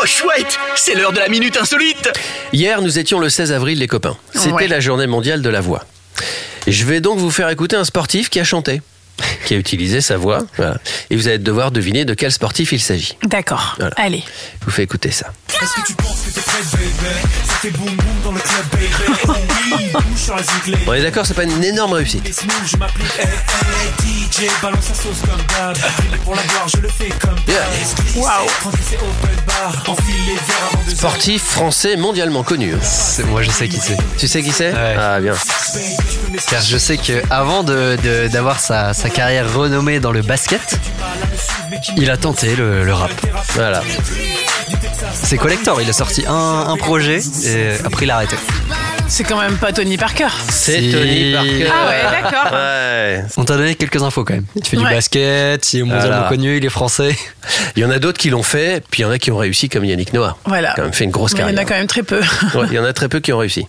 Oh 0.00 0.06
chouette, 0.06 0.58
c'est 0.76 0.94
l'heure 0.94 1.12
de 1.12 1.18
la 1.18 1.28
minute 1.28 1.56
insolite. 1.58 2.08
Hier, 2.52 2.80
nous 2.80 2.98
étions 2.98 3.18
le 3.18 3.28
16 3.28 3.52
avril, 3.52 3.78
les 3.78 3.86
copains. 3.88 4.16
C'était 4.34 4.52
Ouais. 4.52 4.68
la 4.68 4.80
journée 4.80 5.06
mondiale 5.06 5.42
de 5.42 5.50
la 5.50 5.60
voix. 5.60 5.84
Je 6.66 6.84
vais 6.84 7.00
donc 7.00 7.18
vous 7.18 7.30
faire 7.30 7.48
écouter 7.50 7.76
un 7.76 7.84
sportif 7.84 8.30
qui 8.30 8.40
a 8.40 8.44
chanté, 8.44 8.80
qui 9.44 9.54
a 9.54 9.56
utilisé 9.58 10.00
sa 10.00 10.16
voix. 10.16 10.40
voilà. 10.56 10.78
Et 11.10 11.16
vous 11.16 11.28
allez 11.28 11.38
devoir 11.38 11.70
deviner 11.72 12.04
de 12.06 12.14
quel 12.14 12.32
sportif 12.32 12.72
il 12.72 12.80
s'agit. 12.80 13.16
D'accord. 13.24 13.74
Voilà. 13.78 13.94
Allez. 13.98 14.22
Je 14.60 14.64
vous 14.64 14.70
fais 14.70 14.84
écouter 14.84 15.10
ça. 15.10 15.32
Est-ce 15.48 15.74
que 15.82 15.86
tu 15.86 15.94
penses 15.94 16.22
que 16.26 16.34
t'es 16.34 16.40
prête, 16.40 16.70
baby 16.72 16.88
Ça 17.46 17.54
fait 17.54 17.70
boum 17.70 17.86
boum 17.94 18.06
dans 18.24 18.32
le 18.32 18.40
club, 18.40 18.64
baby. 18.72 18.86
Oui, 19.72 19.84
bouge 19.92 20.02
sur 20.20 20.34
la 20.36 20.42
zik, 20.42 20.76
On 20.86 20.94
est 20.94 21.02
d'accord, 21.02 21.26
c'est 21.26 21.34
pas 21.34 21.44
une 21.44 21.62
énorme 21.62 21.92
réussite. 21.92 22.24
Les 24.38 24.38
smooth, 24.38 24.38
je 24.38 24.38
m'applique, 24.38 24.38
hey, 24.38 24.46
hey, 24.46 24.50
DJ, 24.50 24.62
balance 24.62 24.84
sa 24.84 24.94
sauce 24.94 25.20
comme 25.20 25.42
d'hab. 25.46 25.76
Brûler 25.78 26.18
Pour 26.24 26.34
la 26.34 26.42
gloire, 26.42 26.68
je 26.68 26.76
le 26.80 26.88
fais 26.88 27.08
comme 27.08 27.34
d'hab. 27.34 27.48
Yeah. 27.48 28.22
Waouh. 28.22 28.46
Tranquille, 28.60 28.80
c'est 28.88 28.96
open 28.96 29.44
bar. 29.46 29.84
Enfile 29.88 30.14
les 30.26 30.34
verres 30.34 30.70
avant 30.72 30.82
de 30.90 30.90
Sportif 30.96 31.42
français 31.44 31.96
mondialement 31.96 32.42
connu. 32.42 32.74
C'est- 32.82 33.24
Moi, 33.24 33.42
je 33.42 33.50
sais 33.50 33.68
qui 33.68 33.80
c'est. 33.80 33.96
Tu 34.18 34.28
sais 34.28 34.42
qui 34.42 34.52
c'est 34.52 34.72
Ouais. 34.72 34.96
Ah 34.98 35.20
bien. 35.20 35.34
Car 36.48 36.62
je 36.62 36.78
sais 36.78 36.96
que 36.96 37.22
avant 37.30 37.62
de, 37.62 37.96
de- 38.02 38.28
d'avoir 38.28 38.60
sa, 38.60 38.94
sa 38.94 39.10
carrière 39.10 39.52
renommée 39.52 40.00
dans 40.00 40.12
le 40.12 40.22
basket, 40.22 40.78
il 41.96 42.10
a 42.10 42.16
tenté 42.16 42.54
le, 42.56 42.84
le 42.84 42.92
rap. 42.94 43.10
Voilà. 43.54 43.82
C'est 45.14 45.36
collector, 45.38 45.80
il 45.80 45.88
a 45.88 45.92
sorti 45.92 46.24
un, 46.26 46.66
un 46.68 46.76
projet 46.76 47.20
et 47.44 47.72
après 47.84 48.04
il 48.06 48.10
a 48.10 48.16
arrêté. 48.16 48.36
C'est 49.12 49.24
quand 49.24 49.40
même 49.40 49.56
pas 49.56 49.72
Tony 49.72 49.96
Parker. 49.96 50.28
C'est 50.48 50.80
Si. 50.80 50.92
Tony 50.92 51.32
Parker. 51.32 51.66
Ah 51.70 51.88
ouais, 51.88 52.22
d'accord. 52.22 52.52
Ouais. 52.52 53.24
On 53.36 53.44
t'a 53.44 53.56
donné 53.56 53.74
quelques 53.74 54.00
infos 54.02 54.22
quand 54.24 54.34
même. 54.34 54.44
Il 54.54 54.64
fait 54.64 54.76
du 54.76 54.84
Ouais. 54.84 54.94
basket, 54.94 55.72
il 55.74 55.80
est 55.80 55.82
mondialement 55.82 56.06
Voilà. 56.08 56.28
connu, 56.28 56.56
il 56.56 56.64
est 56.64 56.68
français. 56.70 57.16
Il 57.76 57.82
y 57.82 57.84
en 57.84 57.90
a 57.90 57.98
d'autres 57.98 58.18
qui 58.18 58.30
l'ont 58.30 58.42
fait, 58.42 58.82
puis 58.90 59.00
il 59.00 59.04
y 59.04 59.08
en 59.08 59.10
a 59.10 59.18
qui 59.18 59.30
ont 59.30 59.36
réussi 59.36 59.68
comme 59.68 59.84
Yannick 59.84 60.12
Noah. 60.12 60.36
Voilà. 60.44 60.72
Quand 60.76 60.82
même 60.82 60.92
fait 60.92 61.04
une 61.04 61.10
grosse 61.10 61.32
Mais 61.32 61.38
il 61.38 61.40
y 61.40 61.44
en 61.44 61.46
carrière. 61.48 61.60
a 61.66 61.68
quand 61.68 61.76
même 61.76 61.86
très 61.86 62.02
peu. 62.02 62.20
Ouais, 62.54 62.66
il 62.70 62.74
y 62.74 62.78
en 62.78 62.84
a 62.84 62.92
très 62.92 63.08
peu 63.08 63.20
qui 63.20 63.32
ont 63.32 63.38
réussi. 63.38 63.66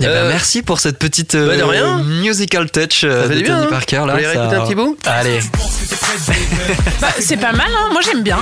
Eh 0.00 0.02
ben, 0.04 0.08
Euh, 0.10 0.28
merci 0.28 0.62
pour 0.62 0.80
cette 0.80 0.98
petite 0.98 1.34
euh, 1.34 1.48
bah, 1.48 1.56
de 1.56 1.62
rien. 1.62 1.98
musical 2.02 2.70
touch 2.70 3.04
euh, 3.04 3.22
Ça 3.22 3.28
fait 3.28 3.34
de 3.34 3.38
du 3.40 3.44
bien, 3.44 3.54
Tony 3.56 3.66
hein. 3.66 3.70
Parker. 3.70 3.96
Là, 3.96 4.02
Vous 4.04 4.10
voulez 4.12 4.22
ça- 4.24 4.30
réécouter 4.30 4.56
un 4.56 4.64
petit 4.64 4.74
bout 4.74 4.96
Allez. 5.04 5.40
Bah, 7.00 7.08
c'est 7.20 7.36
pas 7.36 7.52
mal, 7.52 7.68
hein. 7.70 7.88
Moi 7.92 8.00
j'aime 8.04 8.22
bien. 8.22 8.38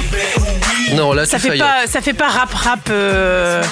Non, 0.94 1.12
là, 1.12 1.26
Ça 1.26 1.38
fait 1.38 1.56
pas, 1.59 1.87
ça 1.87 2.00
fait 2.00 2.12
pas 2.12 2.28
rap 2.28 2.52
rap. 2.52 2.88
euh, 2.90 3.62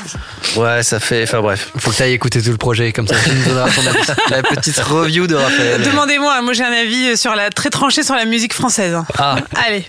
Ouais, 0.57 0.83
ça 0.83 1.01
fait. 1.01 1.23
Enfin 1.25 1.41
bref. 1.41 1.71
Faut 1.79 1.91
que 1.91 1.97
tu 1.97 2.03
ailles 2.03 2.13
écouter 2.13 2.43
tout 2.43 2.51
le 2.51 2.57
projet, 2.57 2.93
comme 2.93 3.07
ça 3.09 3.15
tu 3.23 3.31
nous 3.31 3.45
donneras 3.45 3.69
ton 3.71 3.87
avis. 3.87 3.99
La 4.31 4.43
petite 4.43 4.79
review 4.79 5.27
de 5.27 5.35
Raphaël. 5.35 5.83
Demandez-moi. 5.83 6.43
Moi 6.43 6.53
j'ai 6.53 6.65
un 6.65 6.73
avis 6.73 7.17
sur 7.17 7.35
la 7.35 7.51
très 7.51 7.71
tranché 7.71 8.03
sur 8.03 8.15
la 8.15 8.25
musique 8.27 8.53
française. 8.55 8.95
hein. 8.95 9.07
Ah, 9.19 9.37
Allez. 9.67 9.87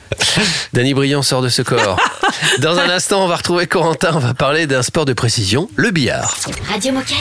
Danny 0.74 0.94
Briand 0.94 1.22
sort 1.22 1.42
de 1.42 1.50
ce 1.50 1.62
corps. 1.62 2.00
Dans 2.60 2.78
un 2.80 2.90
instant, 2.90 3.24
on 3.24 3.28
va 3.28 3.36
retrouver 3.36 3.68
Corentin. 3.68 4.12
On 4.14 4.20
va 4.20 4.34
parler 4.34 4.66
d'un 4.68 4.82
sport 4.84 5.06
de 5.06 5.14
précision, 5.14 5.70
le 5.76 5.92
billard. 5.92 6.36
Radio 6.72 6.94
Moquette. 6.94 7.18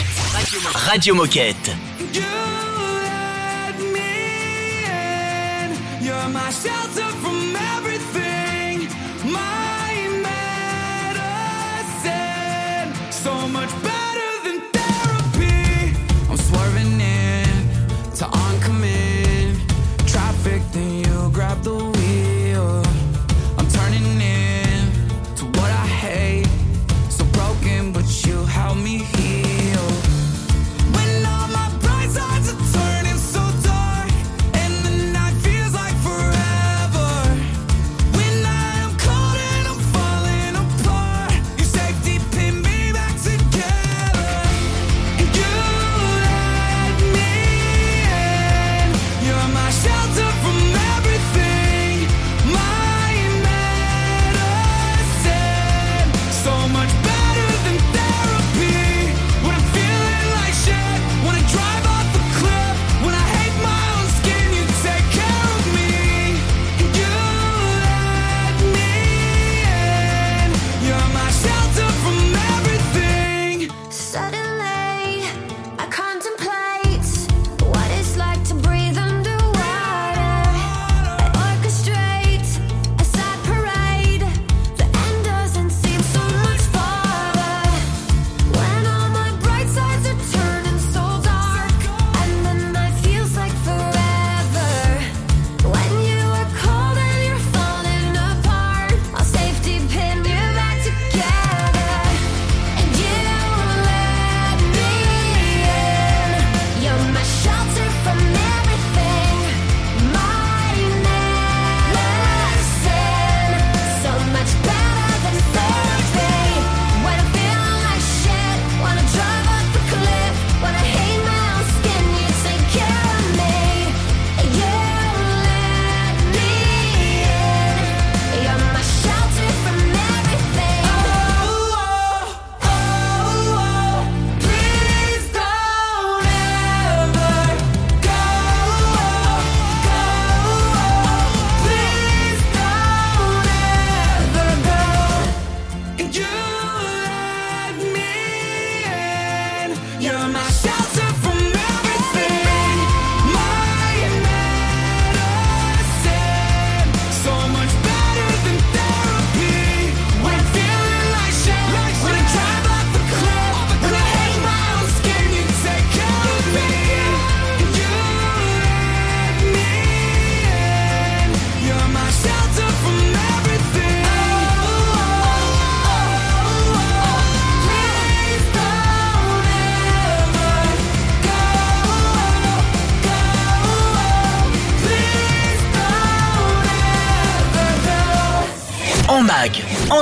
Radio 0.63 1.13
Moquette. 1.15 1.75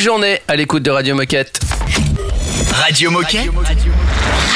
Belle 0.00 0.06
journée 0.06 0.40
à 0.48 0.56
l'écoute 0.56 0.82
de 0.82 0.90
Radio 0.90 1.14
Moquette. 1.14 1.60
Radio 2.72 3.10
Moquette 3.10 3.50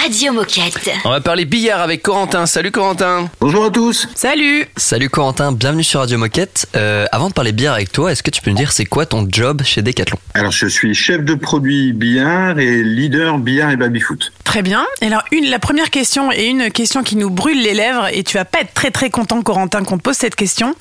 Radio 0.02 0.32
Moquette. 0.32 0.90
On 1.04 1.10
va 1.10 1.20
parler 1.20 1.44
billard 1.44 1.80
avec 1.80 2.02
Corentin. 2.02 2.46
Salut 2.46 2.70
Corentin. 2.70 3.28
Bonjour 3.40 3.66
à 3.66 3.70
tous. 3.70 4.08
Salut 4.14 4.66
Salut 4.76 5.10
Corentin, 5.10 5.52
bienvenue 5.52 5.84
sur 5.84 6.00
Radio 6.00 6.16
Moquette. 6.16 6.66
Euh, 6.76 7.04
avant 7.12 7.28
de 7.28 7.34
parler 7.34 7.52
bière 7.52 7.74
avec 7.74 7.92
toi, 7.92 8.10
est-ce 8.10 8.22
que 8.22 8.30
tu 8.30 8.40
peux 8.40 8.50
me 8.50 8.56
dire 8.56 8.72
c'est 8.72 8.86
quoi 8.86 9.04
ton 9.04 9.26
job 9.28 9.62
chez 9.64 9.82
Decathlon? 9.82 10.18
Alors, 10.32 10.50
je 10.50 10.66
suis 10.66 10.94
chef 10.94 11.22
de 11.22 11.34
produit 11.34 11.92
billard 11.92 12.58
et 12.58 12.82
leader 12.82 13.36
billard 13.38 13.70
et 13.70 13.76
baby-foot. 13.76 14.32
Très 14.44 14.62
bien. 14.62 14.84
Et 15.02 15.06
alors, 15.06 15.24
une, 15.30 15.50
la 15.50 15.58
première 15.58 15.90
question 15.90 16.32
est 16.32 16.46
une 16.46 16.70
question 16.70 17.02
qui 17.02 17.16
nous 17.16 17.30
brûle 17.30 17.62
les 17.62 17.74
lèvres 17.74 18.08
et 18.12 18.22
tu 18.24 18.38
vas 18.38 18.46
pas 18.46 18.60
être 18.60 18.72
très 18.72 18.90
très 18.90 19.10
content, 19.10 19.42
Corentin, 19.42 19.84
qu'on 19.84 19.98
te 19.98 20.02
pose 20.02 20.16
cette 20.16 20.36
question. 20.36 20.74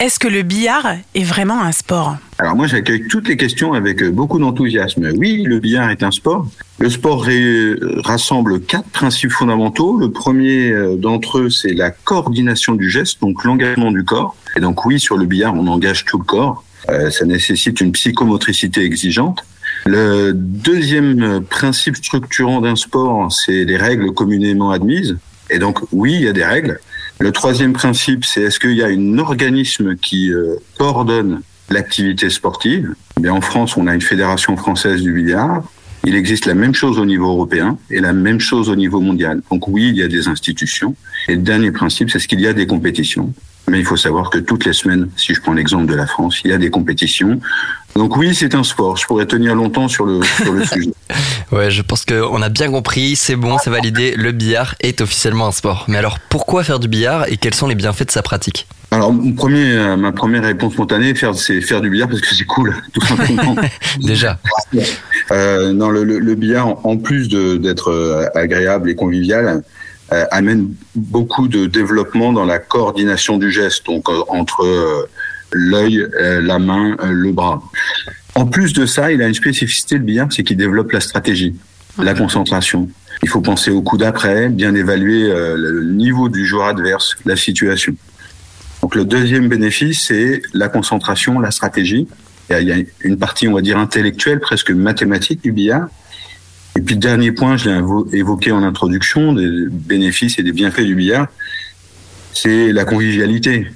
Est-ce 0.00 0.18
que 0.18 0.28
le 0.28 0.42
billard 0.42 0.86
est 1.14 1.24
vraiment 1.24 1.62
un 1.62 1.72
sport? 1.72 2.16
Alors, 2.38 2.54
moi, 2.54 2.66
j'accueille 2.66 3.06
toutes 3.08 3.28
les 3.28 3.36
questions 3.38 3.72
avec 3.72 4.02
euh, 4.02 4.10
beaucoup 4.10 4.38
d'enthousiasme. 4.38 5.10
Oui, 5.16 5.42
le 5.42 5.58
billard 5.58 5.90
est 5.90 6.02
un 6.02 6.10
sport. 6.10 6.46
Le 6.78 6.90
sport 6.90 7.22
ré- 7.24 7.74
rassemble 8.04 8.60
quatre 8.60 8.90
principes 8.90 9.30
fondamentaux. 9.30 9.96
Le 9.96 10.10
premier 10.10 10.70
euh, 10.70 10.96
d'entre 10.96 11.38
eux, 11.38 11.50
c'est 11.50 11.72
la 11.72 11.90
coordination 11.90 12.74
du 12.74 12.90
geste, 12.90 13.22
donc 13.22 13.42
l'engagement 13.44 13.90
du 13.90 14.04
corps. 14.04 14.36
Et 14.54 14.60
donc, 14.60 14.84
oui, 14.84 15.00
sur 15.00 15.16
le 15.16 15.24
billard, 15.24 15.54
on 15.54 15.66
engage 15.66 16.04
tout 16.04 16.18
le 16.18 16.24
corps. 16.24 16.62
Euh, 16.90 17.10
ça 17.10 17.24
nécessite 17.24 17.80
une 17.80 17.92
psychomotricité 17.92 18.82
exigeante. 18.82 19.42
Le 19.86 20.32
deuxième 20.34 21.22
euh, 21.22 21.40
principe 21.40 21.96
structurant 21.96 22.60
d'un 22.60 22.76
sport, 22.76 23.32
c'est 23.32 23.64
les 23.64 23.78
règles 23.78 24.12
communément 24.12 24.72
admises. 24.72 25.16
Et 25.48 25.58
donc, 25.58 25.78
oui, 25.90 26.12
il 26.16 26.22
y 26.22 26.28
a 26.28 26.32
des 26.32 26.44
règles. 26.44 26.78
Le 27.18 27.32
troisième 27.32 27.72
principe, 27.72 28.26
c'est 28.26 28.42
est-ce 28.42 28.60
qu'il 28.60 28.74
y 28.74 28.82
a 28.82 28.88
un 28.88 29.18
organisme 29.18 29.96
qui 29.96 30.30
euh, 30.30 30.56
coordonne 30.76 31.40
l'activité 31.70 32.30
sportive 32.30 32.94
bien, 33.20 33.32
En 33.32 33.40
France, 33.40 33.76
on 33.76 33.86
a 33.86 33.94
une 33.94 34.02
fédération 34.02 34.56
française 34.56 35.02
du 35.02 35.12
billard. 35.12 35.62
Il 36.04 36.14
existe 36.14 36.46
la 36.46 36.54
même 36.54 36.74
chose 36.74 36.98
au 36.98 37.04
niveau 37.04 37.28
européen 37.28 37.78
et 37.90 38.00
la 38.00 38.12
même 38.12 38.38
chose 38.38 38.68
au 38.68 38.76
niveau 38.76 39.00
mondial. 39.00 39.42
Donc 39.50 39.66
oui, 39.66 39.88
il 39.88 39.96
y 39.96 40.02
a 40.02 40.08
des 40.08 40.28
institutions. 40.28 40.94
Et 41.28 41.34
le 41.34 41.42
dernier 41.42 41.72
principe, 41.72 42.10
c'est 42.10 42.20
ce 42.20 42.28
qu'il 42.28 42.40
y 42.40 42.46
a 42.46 42.52
des 42.52 42.66
compétitions. 42.66 43.32
Mais 43.68 43.80
il 43.80 43.84
faut 43.84 43.96
savoir 43.96 44.30
que 44.30 44.38
toutes 44.38 44.64
les 44.64 44.72
semaines, 44.72 45.08
si 45.16 45.34
je 45.34 45.40
prends 45.40 45.52
l'exemple 45.52 45.86
de 45.86 45.94
la 45.96 46.06
France, 46.06 46.40
il 46.44 46.52
y 46.52 46.54
a 46.54 46.58
des 46.58 46.70
compétitions. 46.70 47.40
Donc 47.96 48.16
oui, 48.16 48.34
c'est 48.34 48.54
un 48.54 48.62
sport. 48.62 48.96
Je 48.96 49.06
pourrais 49.06 49.26
tenir 49.26 49.56
longtemps 49.56 49.88
sur 49.88 50.06
le, 50.06 50.22
sur 50.22 50.52
le 50.52 50.64
sujet. 50.64 50.92
Ouais, 51.50 51.70
je 51.70 51.82
pense 51.82 52.04
qu'on 52.04 52.40
a 52.42 52.48
bien 52.48 52.70
compris, 52.70 53.16
c'est 53.16 53.34
bon, 53.34 53.56
c'est 53.58 53.70
validé, 53.70 54.14
le 54.16 54.30
billard 54.30 54.76
est 54.80 55.00
officiellement 55.00 55.48
un 55.48 55.52
sport. 55.52 55.86
Mais 55.88 55.98
alors 55.98 56.20
pourquoi 56.28 56.62
faire 56.62 56.78
du 56.78 56.86
billard 56.86 57.26
et 57.28 57.36
quels 57.36 57.54
sont 57.54 57.66
les 57.66 57.74
bienfaits 57.74 58.06
de 58.06 58.10
sa 58.12 58.22
pratique? 58.22 58.68
Alors, 58.92 59.12
mon 59.12 59.32
premier, 59.32 59.72
euh, 59.72 59.96
ma 59.96 60.12
première 60.12 60.44
réponse 60.44 60.72
spontanée, 60.74 61.14
faire, 61.14 61.34
c'est 61.34 61.60
faire 61.60 61.80
du 61.80 61.90
billard 61.90 62.08
parce 62.08 62.20
que 62.20 62.34
c'est 62.34 62.44
cool, 62.44 62.74
tout 62.92 63.04
simplement. 63.04 63.56
Déjà. 64.00 64.38
Euh, 65.32 65.72
non, 65.72 65.90
le, 65.90 66.04
le, 66.04 66.18
le 66.20 66.34
billard, 66.36 66.86
en- 66.86 66.96
plus 66.96 67.28
de- 67.28 67.56
d'être 67.56 67.90
euh, 67.90 68.26
agréable 68.34 68.88
et 68.88 68.94
convivial, 68.94 69.62
euh, 70.12 70.24
amène 70.30 70.68
beaucoup 70.94 71.48
de 71.48 71.66
développement 71.66 72.32
dans 72.32 72.44
la 72.44 72.58
coordination 72.60 73.38
du 73.38 73.50
geste, 73.50 73.86
donc 73.86 74.08
entre 74.28 75.08
l'œil, 75.52 76.06
la 76.20 76.58
main, 76.60 76.96
le 77.10 77.32
bras. 77.32 77.60
En 78.36 78.46
plus 78.46 78.72
de 78.72 78.86
ça, 78.86 79.10
il 79.10 79.20
a 79.20 79.26
une 79.26 79.34
spécificité 79.34 79.96
le 79.96 80.04
billard, 80.04 80.28
c'est 80.30 80.44
qu'il 80.44 80.56
développe 80.56 80.92
la 80.92 81.00
stratégie, 81.00 81.56
la 82.00 82.14
concentration. 82.14 82.88
Il 83.22 83.28
faut 83.28 83.40
penser 83.40 83.70
au 83.70 83.82
coup 83.82 83.96
d'après, 83.96 84.48
bien 84.48 84.74
évaluer 84.74 85.28
le 85.28 85.84
niveau 85.84 86.28
du 86.28 86.46
joueur 86.46 86.66
adverse, 86.68 87.16
la 87.24 87.34
situation. 87.36 87.94
Donc 88.86 88.94
le 88.94 89.04
deuxième 89.04 89.48
bénéfice, 89.48 90.04
c'est 90.06 90.42
la 90.54 90.68
concentration, 90.68 91.40
la 91.40 91.50
stratégie. 91.50 92.06
Il 92.50 92.68
y, 92.68 92.70
a, 92.70 92.76
une 93.00 93.18
partie, 93.18 93.48
on 93.48 93.54
va 93.54 93.60
dire, 93.60 93.78
intellectuelle, 93.78 94.38
presque 94.38 94.70
mathématique 94.70 95.42
du 95.42 95.50
billard. 95.50 95.88
Et 96.78 96.80
puis, 96.82 96.96
dernier 96.96 97.32
point, 97.32 97.56
je 97.56 97.68
l'ai 97.68 98.18
évoqué 98.18 98.52
en 98.52 98.62
introduction, 98.62 99.32
des 99.32 99.50
bénéfices 99.68 100.38
et 100.38 100.44
des 100.44 100.52
bienfaits 100.52 100.82
du 100.82 100.94
billard, 100.94 101.26
c'est 102.32 102.72
la 102.72 102.84
convivialité. 102.84 103.66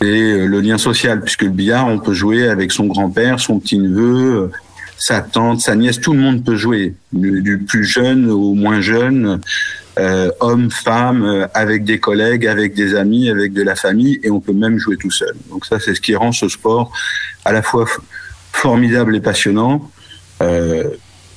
C'est 0.00 0.06
euh, 0.06 0.46
le 0.46 0.62
lien 0.62 0.78
social, 0.78 1.20
puisque 1.20 1.42
le 1.42 1.50
billard, 1.50 1.86
on 1.86 1.98
peut 1.98 2.14
jouer 2.14 2.48
avec 2.48 2.72
son 2.72 2.86
grand-père, 2.86 3.40
son 3.40 3.60
petit-neveu, 3.60 4.34
euh, 4.34 4.50
sa 4.96 5.20
tante, 5.20 5.60
sa 5.60 5.76
nièce, 5.76 6.00
tout 6.00 6.14
le 6.14 6.20
monde 6.20 6.42
peut 6.42 6.56
jouer, 6.56 6.94
du 7.12 7.58
plus 7.58 7.84
jeune 7.84 8.30
au 8.30 8.54
moins 8.54 8.80
jeune, 8.80 9.42
euh, 9.98 10.30
homme, 10.40 10.70
femme, 10.70 11.24
euh, 11.24 11.46
avec 11.54 11.84
des 11.84 11.98
collègues, 11.98 12.46
avec 12.46 12.74
des 12.74 12.94
amis, 12.94 13.28
avec 13.30 13.52
de 13.52 13.62
la 13.62 13.74
famille, 13.74 14.20
et 14.22 14.30
on 14.30 14.40
peut 14.40 14.52
même 14.52 14.78
jouer 14.78 14.96
tout 14.96 15.10
seul. 15.10 15.34
Donc 15.50 15.66
ça, 15.66 15.80
c'est 15.80 15.94
ce 15.94 16.00
qui 16.00 16.14
rend 16.14 16.30
ce 16.30 16.48
sport 16.48 16.92
à 17.44 17.52
la 17.52 17.62
fois 17.62 17.84
formidable 18.52 19.16
et 19.16 19.20
passionnant 19.20 19.90
euh, 20.40 20.84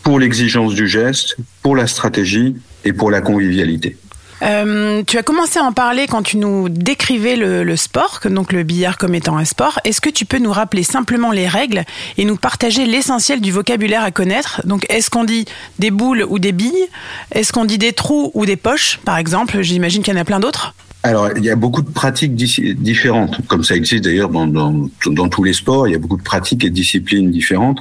pour 0.03 0.19
l'exigence 0.19 0.75
du 0.75 0.87
geste, 0.87 1.37
pour 1.63 1.75
la 1.75 1.87
stratégie 1.87 2.55
et 2.83 2.93
pour 2.93 3.09
la 3.09 3.21
convivialité. 3.21 3.97
Euh, 4.41 5.03
tu 5.05 5.17
as 5.17 5.23
commencé 5.23 5.59
à 5.59 5.63
en 5.63 5.71
parler 5.71 6.07
quand 6.07 6.23
tu 6.23 6.37
nous 6.37 6.69
décrivais 6.69 7.35
le, 7.35 7.75
sport, 7.75 8.19
donc 8.29 8.51
le 8.51 8.63
billard 8.63 8.97
comme 8.97 9.15
étant 9.15 9.37
un 9.37 9.45
sport. 9.45 9.79
Est-ce 9.83 10.01
que 10.01 10.09
tu 10.09 10.25
peux 10.25 10.39
nous 10.39 10.51
rappeler 10.51 10.83
simplement 10.83 11.31
les 11.31 11.47
règles 11.47 11.83
et 12.17 12.25
nous 12.25 12.37
partager 12.37 12.85
l'essentiel 12.85 13.41
du 13.41 13.51
vocabulaire 13.51 14.03
à 14.03 14.11
connaître? 14.11 14.61
Donc, 14.65 14.85
est-ce 14.89 15.09
qu'on 15.09 15.23
dit 15.23 15.45
des 15.79 15.91
boules 15.91 16.25
ou 16.27 16.39
des 16.39 16.51
billes? 16.51 16.87
Est-ce 17.31 17.53
qu'on 17.53 17.65
dit 17.65 17.77
des 17.77 17.93
trous 17.93 18.31
ou 18.33 18.45
des 18.45 18.55
poches, 18.55 18.99
par 19.05 19.17
exemple? 19.17 19.61
J'imagine 19.61 20.01
qu'il 20.03 20.13
y 20.13 20.17
en 20.17 20.21
a 20.21 20.25
plein 20.25 20.39
d'autres. 20.39 20.73
Alors, 21.03 21.29
il 21.35 21.43
y 21.43 21.49
a 21.49 21.55
beaucoup 21.55 21.81
de 21.81 21.89
pratiques 21.89 22.35
différentes, 22.35 23.45
comme 23.47 23.63
ça 23.63 23.75
existe 23.75 24.03
d'ailleurs 24.03 24.29
dans, 24.29 24.45
dans, 24.45 24.87
dans 25.07 25.29
tous 25.29 25.43
les 25.43 25.53
sports. 25.53 25.87
Il 25.87 25.91
y 25.91 25.95
a 25.95 25.97
beaucoup 25.97 26.17
de 26.17 26.21
pratiques 26.21 26.63
et 26.63 26.69
de 26.69 26.75
disciplines 26.75 27.31
différentes. 27.31 27.79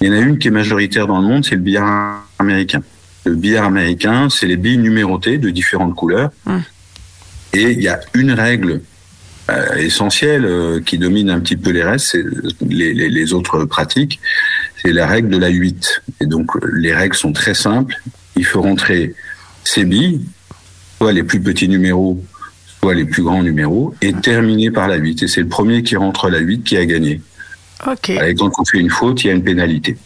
Il 0.00 0.08
y 0.08 0.10
en 0.10 0.14
a 0.14 0.18
une 0.18 0.38
qui 0.38 0.48
est 0.48 0.50
majoritaire 0.50 1.06
dans 1.06 1.18
le 1.18 1.26
monde, 1.26 1.46
c'est 1.46 1.54
le 1.54 1.62
billard 1.62 2.24
américain. 2.38 2.82
Le 3.24 3.34
billard 3.34 3.64
américain, 3.64 4.28
c'est 4.30 4.46
les 4.46 4.56
billes 4.56 4.78
numérotées 4.78 5.38
de 5.38 5.50
différentes 5.50 5.94
couleurs. 5.94 6.30
Et 7.52 7.72
il 7.72 7.82
y 7.82 7.88
a 7.88 8.00
une 8.14 8.32
règle 8.32 8.82
euh, 9.50 9.76
essentielle 9.76 10.44
euh, 10.44 10.80
qui 10.80 10.98
domine 10.98 11.30
un 11.30 11.40
petit 11.40 11.56
peu 11.56 11.70
les 11.70 11.82
restes, 11.82 12.08
c'est 12.12 12.24
les, 12.60 12.92
les, 12.92 13.08
les 13.08 13.32
autres 13.32 13.64
pratiques, 13.64 14.20
c'est 14.82 14.92
la 14.92 15.06
règle 15.06 15.30
de 15.30 15.38
la 15.38 15.48
8. 15.48 16.02
Et 16.20 16.26
donc, 16.26 16.50
les 16.74 16.94
règles 16.94 17.16
sont 17.16 17.32
très 17.32 17.54
simples. 17.54 17.96
Il 18.36 18.44
faut 18.44 18.60
rentrer 18.60 19.14
ces 19.64 19.84
billes, 19.84 20.20
soit 20.98 21.12
les 21.12 21.22
plus 21.22 21.40
petits 21.40 21.68
numéros, 21.68 22.22
soit 22.80 22.94
les 22.94 23.04
plus 23.04 23.22
grands 23.22 23.42
numéros, 23.42 23.94
et 24.02 24.12
terminer 24.12 24.70
par 24.70 24.86
la 24.86 24.96
8. 24.96 25.22
Et 25.22 25.28
c'est 25.28 25.40
le 25.40 25.48
premier 25.48 25.82
qui 25.82 25.96
rentre 25.96 26.28
la 26.28 26.38
8 26.38 26.62
qui 26.64 26.76
a 26.76 26.84
gagné. 26.84 27.20
Ok. 27.86 28.14
Par 28.14 28.24
exemple, 28.24 28.52
quand 28.54 28.62
on 28.62 28.64
fait 28.66 28.78
une 28.78 28.90
faute, 28.90 29.24
il 29.24 29.28
y 29.28 29.30
a 29.30 29.32
une 29.34 29.44
pénalité. 29.44 29.96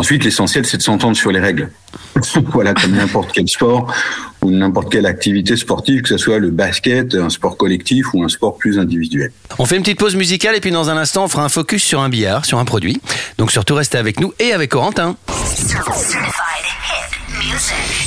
Ensuite, 0.00 0.24
l'essentiel, 0.24 0.64
c'est 0.64 0.78
de 0.78 0.82
s'entendre 0.82 1.14
sur 1.14 1.30
les 1.30 1.40
règles. 1.40 1.70
voilà, 2.54 2.72
comme 2.72 2.92
n'importe 2.92 3.32
quel 3.34 3.46
sport 3.46 3.92
ou 4.40 4.50
n'importe 4.50 4.90
quelle 4.90 5.04
activité 5.04 5.56
sportive, 5.56 6.00
que 6.00 6.08
ce 6.08 6.16
soit 6.16 6.38
le 6.38 6.50
basket, 6.50 7.14
un 7.14 7.28
sport 7.28 7.58
collectif 7.58 8.14
ou 8.14 8.24
un 8.24 8.28
sport 8.30 8.56
plus 8.56 8.78
individuel. 8.78 9.30
On 9.58 9.66
fait 9.66 9.76
une 9.76 9.82
petite 9.82 9.98
pause 9.98 10.16
musicale 10.16 10.56
et 10.56 10.60
puis 10.60 10.70
dans 10.70 10.88
un 10.88 10.96
instant, 10.96 11.24
on 11.24 11.28
fera 11.28 11.44
un 11.44 11.50
focus 11.50 11.82
sur 11.82 12.00
un 12.00 12.08
billard, 12.08 12.46
sur 12.46 12.58
un 12.58 12.64
produit. 12.64 12.98
Donc 13.36 13.52
surtout, 13.52 13.74
restez 13.74 13.98
avec 13.98 14.20
nous 14.20 14.32
et 14.38 14.54
avec 14.54 14.70
Corentin. 14.70 15.16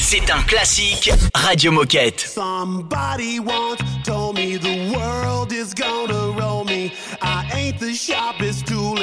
C'est 0.02 0.32
un 0.32 0.42
classique 0.48 1.12
Radio 1.36 1.72
Moquette. 1.72 2.22
Somebody 2.22 3.40
once 3.40 3.84
told 4.04 4.36
me 4.36 4.58
the 4.58 4.92
world 4.96 5.52
is 5.52 5.76
gonna 5.76 6.32
roll 6.40 6.66
me. 6.66 6.92
I 7.22 7.46
ain't 7.56 7.80
the 7.80 7.94
sharpest 7.94 8.66
tool 8.66 8.73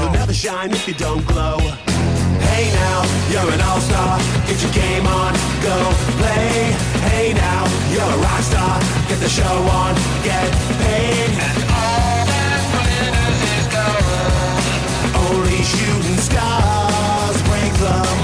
You'll 0.00 0.10
never 0.10 0.34
shine 0.34 0.72
if 0.72 0.88
you 0.88 0.94
don't 0.94 1.24
glow. 1.26 1.58
Hey 2.50 2.70
now, 2.74 2.98
you're 3.30 3.50
an 3.52 3.60
all-star. 3.60 4.18
Get 4.46 4.60
your 4.62 4.72
game 4.72 5.06
on, 5.06 5.32
go 5.62 5.76
play. 6.18 6.72
Hey 7.08 7.32
now, 7.32 7.62
you're 7.92 8.02
a 8.02 8.18
rock 8.18 8.42
star. 8.42 8.80
Get 9.08 9.20
the 9.20 9.28
show 9.28 9.56
on, 9.80 9.94
get 10.22 10.50
paid. 10.82 11.30
And 11.46 11.58
all 11.70 12.26
that 12.32 12.62
glitters 12.74 13.40
is 13.54 13.66
gold. 13.74 15.30
Only 15.30 15.62
shooting 15.62 16.18
stars 16.18 17.38
break 17.48 17.72
the 17.74 18.23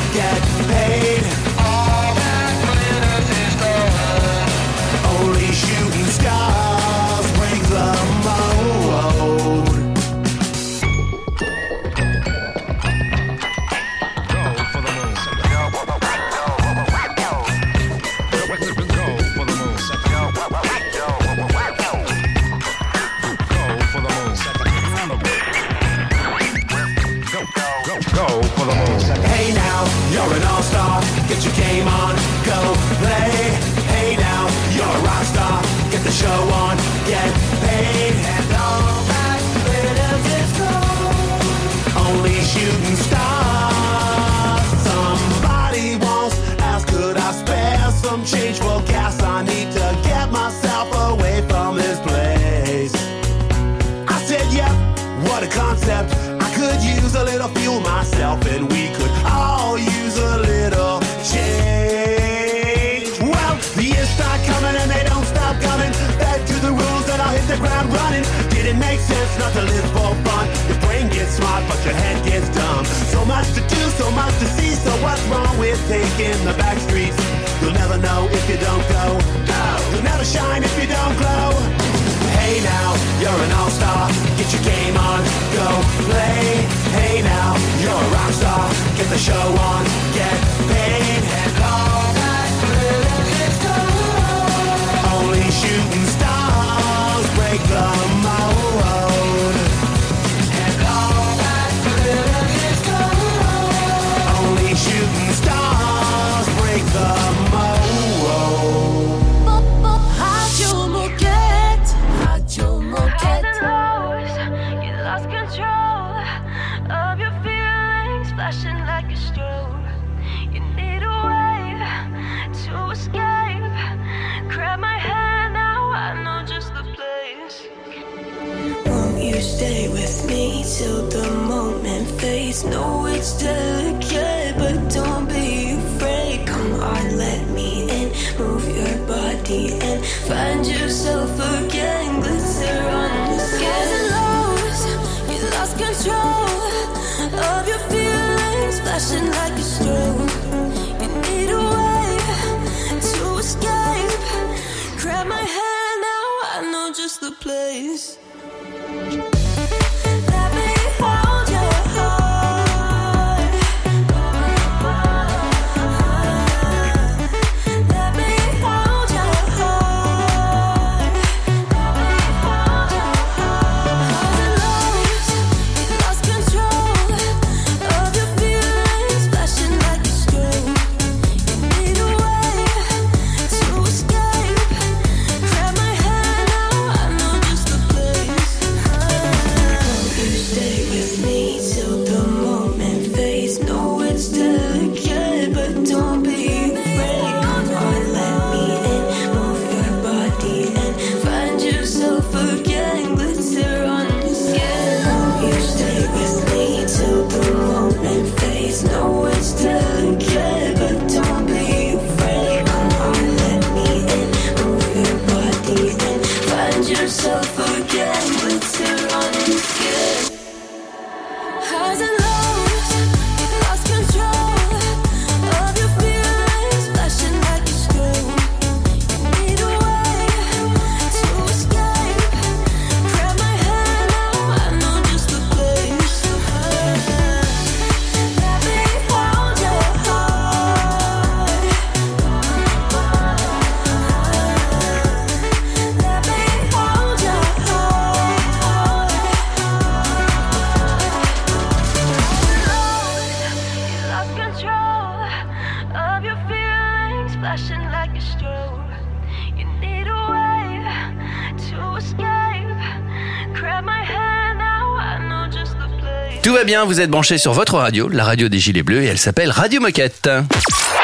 bien, 266.71 266.85
vous 266.85 267.01
êtes 267.01 267.09
branchés 267.09 267.37
sur 267.37 267.51
votre 267.51 267.75
radio, 267.75 268.07
la 268.07 268.23
radio 268.23 268.47
des 268.47 268.57
Gilets 268.57 268.81
Bleus, 268.81 269.03
et 269.03 269.07
elle 269.07 269.17
s'appelle 269.17 269.51
Radio 269.51 269.81
Moquette. 269.81 270.29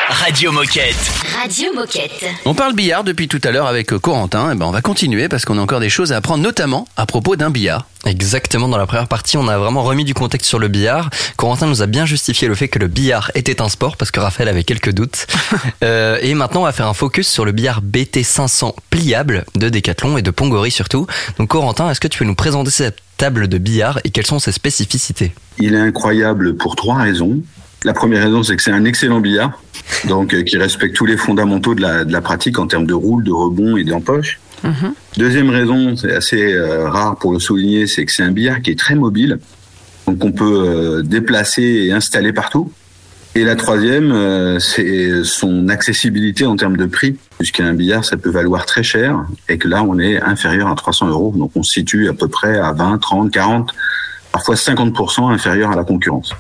Radio 0.08 0.54
Moquette. 0.54 0.96
Radio 1.42 1.74
Moquette. 1.76 2.26
On 2.46 2.54
parle 2.54 2.74
billard 2.74 3.04
depuis 3.04 3.28
tout 3.28 3.42
à 3.44 3.52
l'heure 3.52 3.68
avec 3.68 3.90
Corentin, 3.98 4.54
et 4.54 4.56
ben 4.56 4.66
on 4.66 4.72
va 4.72 4.80
continuer 4.80 5.28
parce 5.28 5.44
qu'on 5.44 5.58
a 5.58 5.62
encore 5.62 5.82
des 5.82 5.90
choses 5.90 6.14
à 6.14 6.16
apprendre, 6.16 6.42
notamment 6.42 6.88
à 6.96 7.06
propos 7.06 7.36
d'un 7.36 7.50
billard. 7.50 7.86
Exactement, 8.06 8.70
dans 8.70 8.78
la 8.78 8.86
première 8.86 9.10
partie, 9.10 9.36
on 9.36 9.50
a 9.50 9.58
vraiment 9.58 9.84
remis 9.84 10.06
du 10.06 10.14
contexte 10.14 10.48
sur 10.48 10.58
le 10.58 10.70
billard. 10.70 11.10
Corentin 11.36 11.68
nous 11.68 11.82
a 11.82 11.86
bien 11.86 12.06
justifié 12.06 12.48
le 12.48 12.56
fait 12.56 12.70
que 12.70 12.80
le 12.80 12.88
billard 12.88 13.32
était 13.36 13.62
un 13.62 13.68
sport, 13.68 13.98
parce 13.98 14.12
que 14.12 14.22
Raphaël 14.22 14.48
avait 14.48 14.64
quelques 14.64 14.94
doutes. 14.94 15.28
Euh, 15.84 16.18
et 16.22 16.34
maintenant, 16.34 16.62
on 16.62 16.66
va 16.66 16.72
faire 16.72 16.88
un 16.88 16.94
focus 16.94 17.28
sur 17.28 17.46
le 17.46 17.52
billard 17.52 17.82
BT500 17.84 18.74
pliable 18.90 19.46
de 19.56 19.70
Decathlon 19.70 20.18
et 20.18 20.22
de 20.22 20.32
Pongori 20.32 20.72
surtout. 20.72 21.06
Donc 21.38 21.50
Corentin, 21.50 21.90
est-ce 21.92 22.00
que 22.00 22.08
tu 22.08 22.18
peux 22.18 22.26
nous 22.26 22.36
présenter 22.36 22.72
cette 22.72 22.98
table 23.18 23.48
de 23.48 23.58
billard 23.58 24.00
et 24.04 24.10
quelles 24.10 24.26
sont 24.26 24.40
ses 24.40 24.52
spécificités 24.52 25.34
Il 25.60 25.74
est 25.74 25.80
incroyable 25.80 26.56
pour 26.56 26.76
trois 26.76 26.98
raisons. 26.98 27.42
La 27.84 27.94
première 27.94 28.24
raison, 28.24 28.44
c'est 28.44 28.56
que 28.56 28.64
c'est 28.64 28.72
un 28.72 28.86
excellent 28.86 29.20
billard, 29.20 29.62
donc 30.08 30.34
euh, 30.34 30.44
qui 30.44 30.58
respecte 30.58 30.96
tous 30.96 31.06
les 31.06 31.18
fondamentaux 31.18 31.76
de 31.76 31.82
la, 31.82 32.06
de 32.06 32.12
la 32.12 32.22
pratique 32.22 32.58
en 32.60 32.68
termes 32.68 32.88
de 32.88 32.94
roule, 32.94 33.24
de 33.24 33.32
rebond 33.32 33.78
et 33.78 33.84
d'empoche. 33.84 34.40
Deuxième 35.18 35.50
raison, 35.50 35.96
c'est 35.96 36.14
assez 36.14 36.54
euh, 36.54 36.90
rare 36.90 37.18
pour 37.18 37.32
le 37.32 37.40
souligner, 37.40 37.86
c'est 37.88 38.06
que 38.06 38.12
c'est 38.12 38.24
un 38.24 38.32
billard 38.32 38.62
qui 38.62 38.72
est 38.72 38.80
très 38.80 38.96
mobile, 38.96 39.40
donc 40.08 40.24
on 40.24 40.32
peut 40.32 40.64
euh, 40.66 41.04
déplacer 41.04 41.62
et 41.62 41.92
installer 41.92 42.34
partout. 42.34 42.72
Et 43.38 43.44
la 43.44 43.56
troisième, 43.56 44.12
euh, 44.14 44.58
c'est 44.58 45.24
son 45.24 45.70
accessibilité 45.70 46.48
en 46.48 46.56
termes 46.56 46.76
de 46.76 46.88
prix, 46.88 47.18
puisqu'un 47.38 47.72
billard, 47.76 48.04
ça 48.04 48.18
peut 48.18 48.32
valoir 48.32 48.66
très 48.66 48.82
cher, 48.82 49.26
et 49.48 49.60
que 49.60 49.68
là, 49.68 49.84
on 49.84 50.00
est 50.00 50.20
inférieur 50.20 50.70
à 50.70 50.74
300 50.74 51.10
euros, 51.10 51.32
donc 51.38 51.52
on 51.54 51.62
se 51.62 51.74
situe 51.74 52.10
à 52.10 52.14
peu 52.14 52.28
près 52.28 52.58
à 52.58 52.72
20, 52.72 52.98
30, 52.98 53.30
40, 53.30 53.76
parfois 54.32 54.56
50% 54.56 55.32
inférieur 55.32 55.70
à 55.70 55.76
la 55.76 55.84
concurrence, 55.84 56.34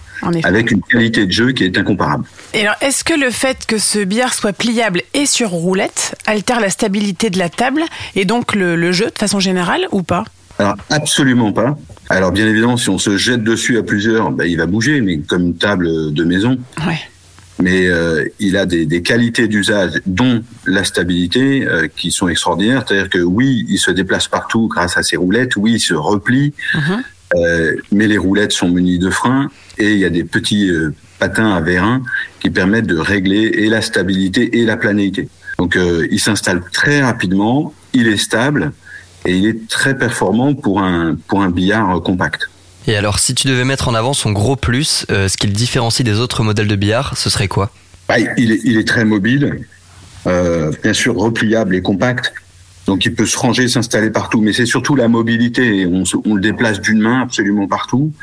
avec 0.43 0.71
une 0.71 0.81
qualité 0.81 1.27
de 1.27 1.31
jeu 1.31 1.51
qui 1.51 1.65
est 1.65 1.77
incomparable. 1.77 2.25
Et 2.55 2.61
alors, 2.61 2.77
est-ce 2.81 3.03
que 3.03 3.13
le 3.13 3.29
fait 3.29 3.67
que 3.67 3.77
ce 3.77 4.03
billard 4.03 4.33
soit 4.33 4.53
pliable 4.53 5.03
et 5.13 5.27
sur 5.27 5.51
roulette 5.51 6.15
altère 6.25 6.59
la 6.59 6.71
stabilité 6.71 7.29
de 7.29 7.37
la 7.37 7.49
table 7.49 7.83
et 8.15 8.25
donc 8.25 8.55
le, 8.55 8.75
le 8.75 8.91
jeu 8.91 9.05
de 9.05 9.19
façon 9.19 9.39
générale 9.39 9.87
ou 9.91 10.01
pas? 10.01 10.23
Alors 10.59 10.75
absolument 10.89 11.51
pas. 11.51 11.77
Alors 12.09 12.31
bien 12.31 12.47
évidemment, 12.47 12.77
si 12.77 12.89
on 12.89 12.97
se 12.97 13.17
jette 13.17 13.43
dessus 13.43 13.77
à 13.77 13.83
plusieurs, 13.83 14.31
ben, 14.31 14.45
il 14.45 14.57
va 14.57 14.65
bouger, 14.65 15.01
mais 15.01 15.19
comme 15.19 15.47
une 15.47 15.57
table 15.57 16.13
de 16.13 16.23
maison. 16.23 16.57
Ouais. 16.85 16.99
Mais 17.59 17.87
euh, 17.87 18.23
il 18.39 18.55
a 18.55 18.65
des, 18.65 18.85
des 18.85 19.01
qualités 19.01 19.47
d'usage, 19.47 19.93
dont 20.05 20.43
la 20.65 20.83
stabilité, 20.83 21.65
euh, 21.67 21.87
qui 21.87 22.11
sont 22.11 22.27
extraordinaires. 22.27 22.83
C'est-à-dire 22.87 23.09
que 23.09 23.17
oui, 23.17 23.65
il 23.67 23.79
se 23.79 23.89
déplace 23.89 24.27
partout 24.27 24.67
grâce 24.67 24.95
à 24.95 25.03
ses 25.03 25.17
roulettes. 25.17 25.55
Oui, 25.55 25.73
il 25.73 25.79
se 25.79 25.95
replie. 25.95 26.53
Euh, 27.35 27.75
mais 27.91 28.07
les 28.07 28.17
roulettes 28.17 28.53
sont 28.53 28.69
munies 28.69 28.99
de 28.99 29.09
freins 29.09 29.49
et 29.77 29.91
il 29.91 29.99
y 29.99 30.05
a 30.05 30.09
des 30.09 30.23
petits 30.23 30.69
euh, 30.69 30.93
patins 31.19 31.53
à 31.53 31.59
vérin 31.59 32.01
qui 32.39 32.49
permettent 32.49 32.87
de 32.87 32.97
régler 32.97 33.51
et 33.53 33.67
la 33.67 33.81
stabilité 33.81 34.59
et 34.59 34.65
la 34.65 34.77
planéité. 34.77 35.27
Donc 35.57 35.75
euh, 35.75 36.07
il 36.09 36.19
s'installe 36.19 36.61
très 36.71 37.01
rapidement, 37.01 37.73
il 37.93 38.07
est 38.07 38.17
stable 38.17 38.71
et 39.25 39.35
il 39.37 39.47
est 39.47 39.67
très 39.67 39.97
performant 39.97 40.53
pour 40.53 40.81
un 40.81 41.17
pour 41.27 41.41
un 41.41 41.49
billard 41.49 42.01
compact. 42.01 42.49
Et 42.87 42.95
alors, 42.95 43.19
si 43.19 43.35
tu 43.35 43.47
devais 43.47 43.65
mettre 43.65 43.89
en 43.89 43.95
avant 43.95 44.13
son 44.13 44.31
gros 44.31 44.55
plus, 44.55 45.05
euh, 45.11 45.27
ce 45.27 45.35
qui 45.35 45.47
le 45.47 45.53
différencie 45.53 46.05
des 46.05 46.19
autres 46.19 46.43
modèles 46.43 46.67
de 46.69 46.75
billard, 46.77 47.17
ce 47.17 47.29
serait 47.29 47.49
quoi? 47.49 47.69
Bah, 48.07 48.15
il, 48.37 48.53
est, 48.53 48.61
il 48.63 48.77
est 48.77 48.87
très 48.87 49.03
mobile, 49.03 49.59
euh, 50.25 50.71
bien 50.81 50.93
sûr 50.93 51.15
repliable 51.17 51.75
et 51.75 51.81
compact. 51.81 52.33
Donc 52.85 53.03
il 53.05 53.13
peut 53.13 53.25
se 53.25 53.37
ranger, 53.37 53.67
s'installer 53.67 54.09
partout, 54.09 54.39
mais 54.39 54.53
c'est 54.53 54.65
surtout 54.65 54.95
la 54.95 55.09
mobilité. 55.09 55.85
On, 55.85 56.05
se- 56.05 56.15
on 56.23 56.35
le 56.35 56.39
déplace 56.41 56.79
d'une 56.79 56.99
main 57.01 57.21
absolument 57.23 57.67
partout 57.67 58.13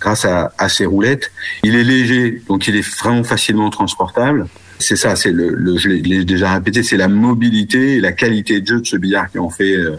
grâce 0.00 0.24
à, 0.24 0.52
à 0.58 0.68
ses 0.68 0.86
roulettes. 0.86 1.32
Il 1.64 1.74
est 1.74 1.82
léger, 1.82 2.40
donc 2.48 2.68
il 2.68 2.76
est 2.76 2.88
vraiment 3.00 3.24
facilement 3.24 3.70
transportable. 3.70 4.46
C'est 4.78 4.94
ça, 4.94 5.16
c'est 5.16 5.32
le, 5.32 5.48
le 5.50 5.76
je 5.78 5.88
l'ai- 5.88 5.98
je 6.04 6.08
l'ai 6.08 6.24
déjà 6.24 6.52
répété, 6.54 6.84
c'est 6.84 6.96
la 6.96 7.08
mobilité 7.08 7.94
et 7.96 8.00
la 8.00 8.12
qualité 8.12 8.60
de 8.60 8.66
jeu 8.68 8.80
de 8.80 8.86
ce 8.86 8.96
billard 8.96 9.28
qui 9.32 9.40
en 9.40 9.50
fait 9.50 9.74
euh, 9.76 9.96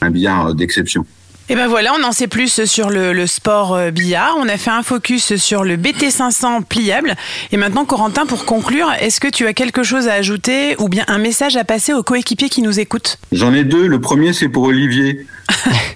un 0.00 0.10
billard 0.10 0.54
d'exception. 0.54 1.04
Et 1.48 1.54
ben 1.54 1.68
voilà, 1.68 1.92
on 1.96 2.02
en 2.02 2.10
sait 2.10 2.26
plus 2.26 2.64
sur 2.64 2.90
le, 2.90 3.12
le 3.12 3.26
sport 3.28 3.72
euh, 3.72 3.92
billard. 3.92 4.34
On 4.40 4.48
a 4.48 4.56
fait 4.56 4.70
un 4.70 4.82
focus 4.82 5.36
sur 5.36 5.62
le 5.62 5.76
BT500 5.76 6.64
pliable. 6.64 7.14
Et 7.52 7.56
maintenant, 7.56 7.84
Corentin, 7.84 8.26
pour 8.26 8.46
conclure, 8.46 8.92
est-ce 9.00 9.20
que 9.20 9.28
tu 9.28 9.46
as 9.46 9.52
quelque 9.52 9.84
chose 9.84 10.08
à 10.08 10.14
ajouter 10.14 10.74
ou 10.80 10.88
bien 10.88 11.04
un 11.06 11.18
message 11.18 11.56
à 11.56 11.62
passer 11.62 11.92
aux 11.92 12.02
coéquipiers 12.02 12.48
qui 12.48 12.62
nous 12.62 12.80
écoutent? 12.80 13.18
J'en 13.30 13.54
ai 13.54 13.62
deux. 13.62 13.86
Le 13.86 14.00
premier, 14.00 14.32
c'est 14.32 14.48
pour 14.48 14.64
Olivier. 14.64 15.24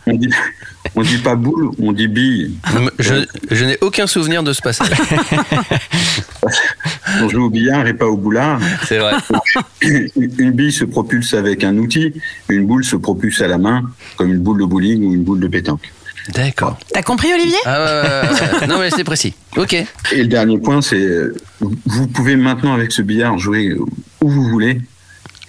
on, 0.07 0.13
dit, 0.17 0.31
On 0.97 1.03
dit 1.03 1.19
pas 1.19 1.37
boule, 1.37 1.71
on 1.79 1.93
dit 1.93 2.09
bille. 2.09 2.53
Je, 2.99 3.25
je 3.51 3.65
n'ai 3.65 3.79
aucun 3.81 4.07
souvenir 4.07 4.43
de 4.43 4.53
ce 4.53 4.61
passage. 4.61 4.91
On 7.23 7.29
joue 7.29 7.45
au 7.45 7.51
billard 7.51 7.87
et 7.87 7.95
pas 7.95 8.07
au 8.07 8.17
boulard. 8.17 8.61
C'est 8.87 8.99
vrai. 8.99 9.13
Une 9.83 10.53
bille 10.53 10.73
se 10.73 10.85
propulse 10.85 11.35
avec 11.35 11.65
un 11.65 11.77
outil, 11.77 12.13
une 12.49 12.67
boule 12.67 12.85
se 12.85 12.97
propulse 12.97 13.41
à 13.41 13.49
la 13.49 13.59
main, 13.59 13.85
comme 14.17 14.31
une 14.31 14.41
boule 14.41 14.61
de 14.61 14.65
bowling 14.65 15.05
ou 15.05 15.15
une 15.15 15.23
boule 15.23 15.41
de 15.41 15.49
pétanque. 15.49 15.93
D'accord. 16.35 16.79
T'as 16.93 17.03
compris, 17.03 17.33
Olivier? 17.33 17.59
Ah. 17.65 18.23
Non, 18.69 18.79
mais 18.79 18.91
c'est 18.91 19.05
précis. 19.05 19.35
Ok. 19.57 19.75
Et 19.75 19.87
le 20.17 20.27
dernier 20.27 20.59
point, 20.59 20.83
c'est 20.83 21.09
vous 21.61 22.07
pouvez 22.09 22.37
maintenant 22.37 22.75
avec 22.75 22.93
ce 22.93 23.03
billard 23.03 23.39
jouer 23.39 23.75
où 24.21 24.29
vous 24.29 24.49
voulez 24.49 24.81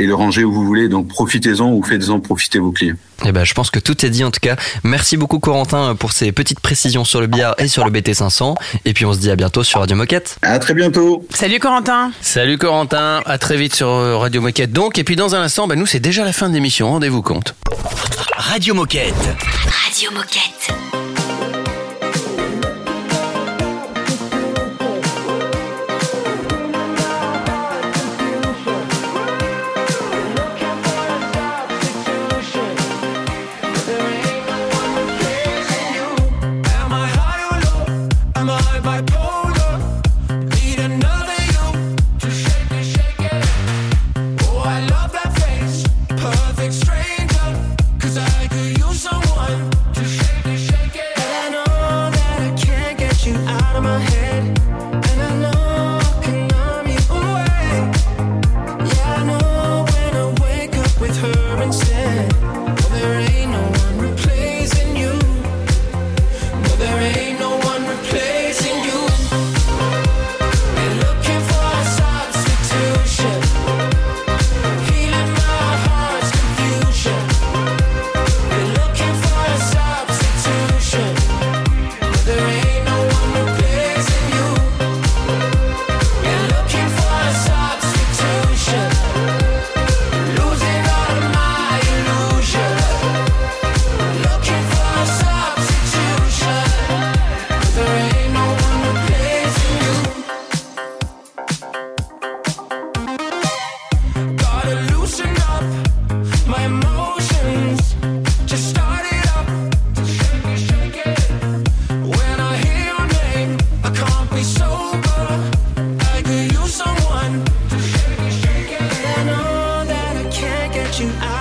et 0.01 0.07
le 0.07 0.15
ranger 0.15 0.43
où 0.43 0.51
vous 0.51 0.65
voulez. 0.65 0.89
Donc 0.89 1.07
profitez-en 1.07 1.71
ou 1.71 1.83
faites-en 1.83 2.19
profiter 2.19 2.59
vos 2.59 2.71
clients. 2.71 2.95
Eh 3.23 3.31
ben, 3.31 3.43
je 3.43 3.53
pense 3.53 3.69
que 3.69 3.79
tout 3.79 4.03
est 4.05 4.09
dit 4.09 4.23
en 4.23 4.31
tout 4.31 4.39
cas. 4.41 4.55
Merci 4.83 5.15
beaucoup 5.15 5.39
Corentin 5.39 5.95
pour 5.95 6.11
ces 6.11 6.31
petites 6.31 6.59
précisions 6.59 7.05
sur 7.05 7.21
le 7.21 7.27
billard 7.27 7.53
et 7.59 7.67
sur 7.67 7.85
le 7.85 7.91
BT500. 7.91 8.55
Et 8.85 8.93
puis 8.93 9.05
on 9.05 9.13
se 9.13 9.19
dit 9.19 9.29
à 9.29 9.35
bientôt 9.35 9.63
sur 9.63 9.79
Radio 9.79 9.95
Moquette. 9.95 10.37
À 10.41 10.57
très 10.57 10.73
bientôt. 10.73 11.25
Salut 11.29 11.59
Corentin. 11.59 12.11
Salut 12.21 12.57
Corentin, 12.57 13.21
à 13.25 13.37
très 13.37 13.57
vite 13.57 13.75
sur 13.75 13.89
euh, 13.89 14.17
Radio 14.17 14.41
Moquette 14.41 14.71
donc. 14.71 14.97
Et 14.97 15.03
puis 15.03 15.15
dans 15.15 15.35
un 15.35 15.41
instant, 15.41 15.67
bah, 15.67 15.75
nous 15.75 15.85
c'est 15.85 15.99
déjà 15.99 16.25
la 16.25 16.33
fin 16.33 16.49
de 16.49 16.55
l'émission, 16.55 16.89
rendez-vous 16.89 17.21
compte. 17.21 17.55
Radio 18.35 18.73
Moquette. 18.73 19.13
Radio 19.85 20.09
Moquette. 20.11 21.20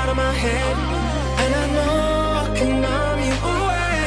Out 0.00 0.08
of 0.08 0.16
my 0.16 0.32
head. 0.32 0.76
And 1.42 1.50
I 1.62 1.66
know 1.76 1.96
I 2.42 2.46
can 2.58 2.72
numb 2.84 3.20
you 3.28 3.36
away. 3.54 4.02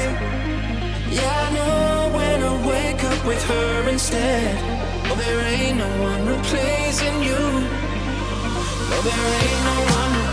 Yeah, 1.18 1.46
I 1.46 1.48
know 1.58 2.18
when 2.18 2.38
I 2.52 2.54
wake 2.72 3.04
up 3.12 3.20
with 3.30 3.44
her 3.52 3.90
instead. 3.90 4.56
Oh, 5.10 5.16
there 5.24 5.42
ain't 5.56 5.78
no 5.78 5.92
one 6.10 6.22
replacing 6.36 7.18
you. 7.30 7.44
No, 8.90 8.98
there 9.08 9.26
ain't 9.42 9.62
no 9.70 9.78
one. 10.00 10.33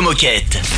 Moquette. 0.00 0.75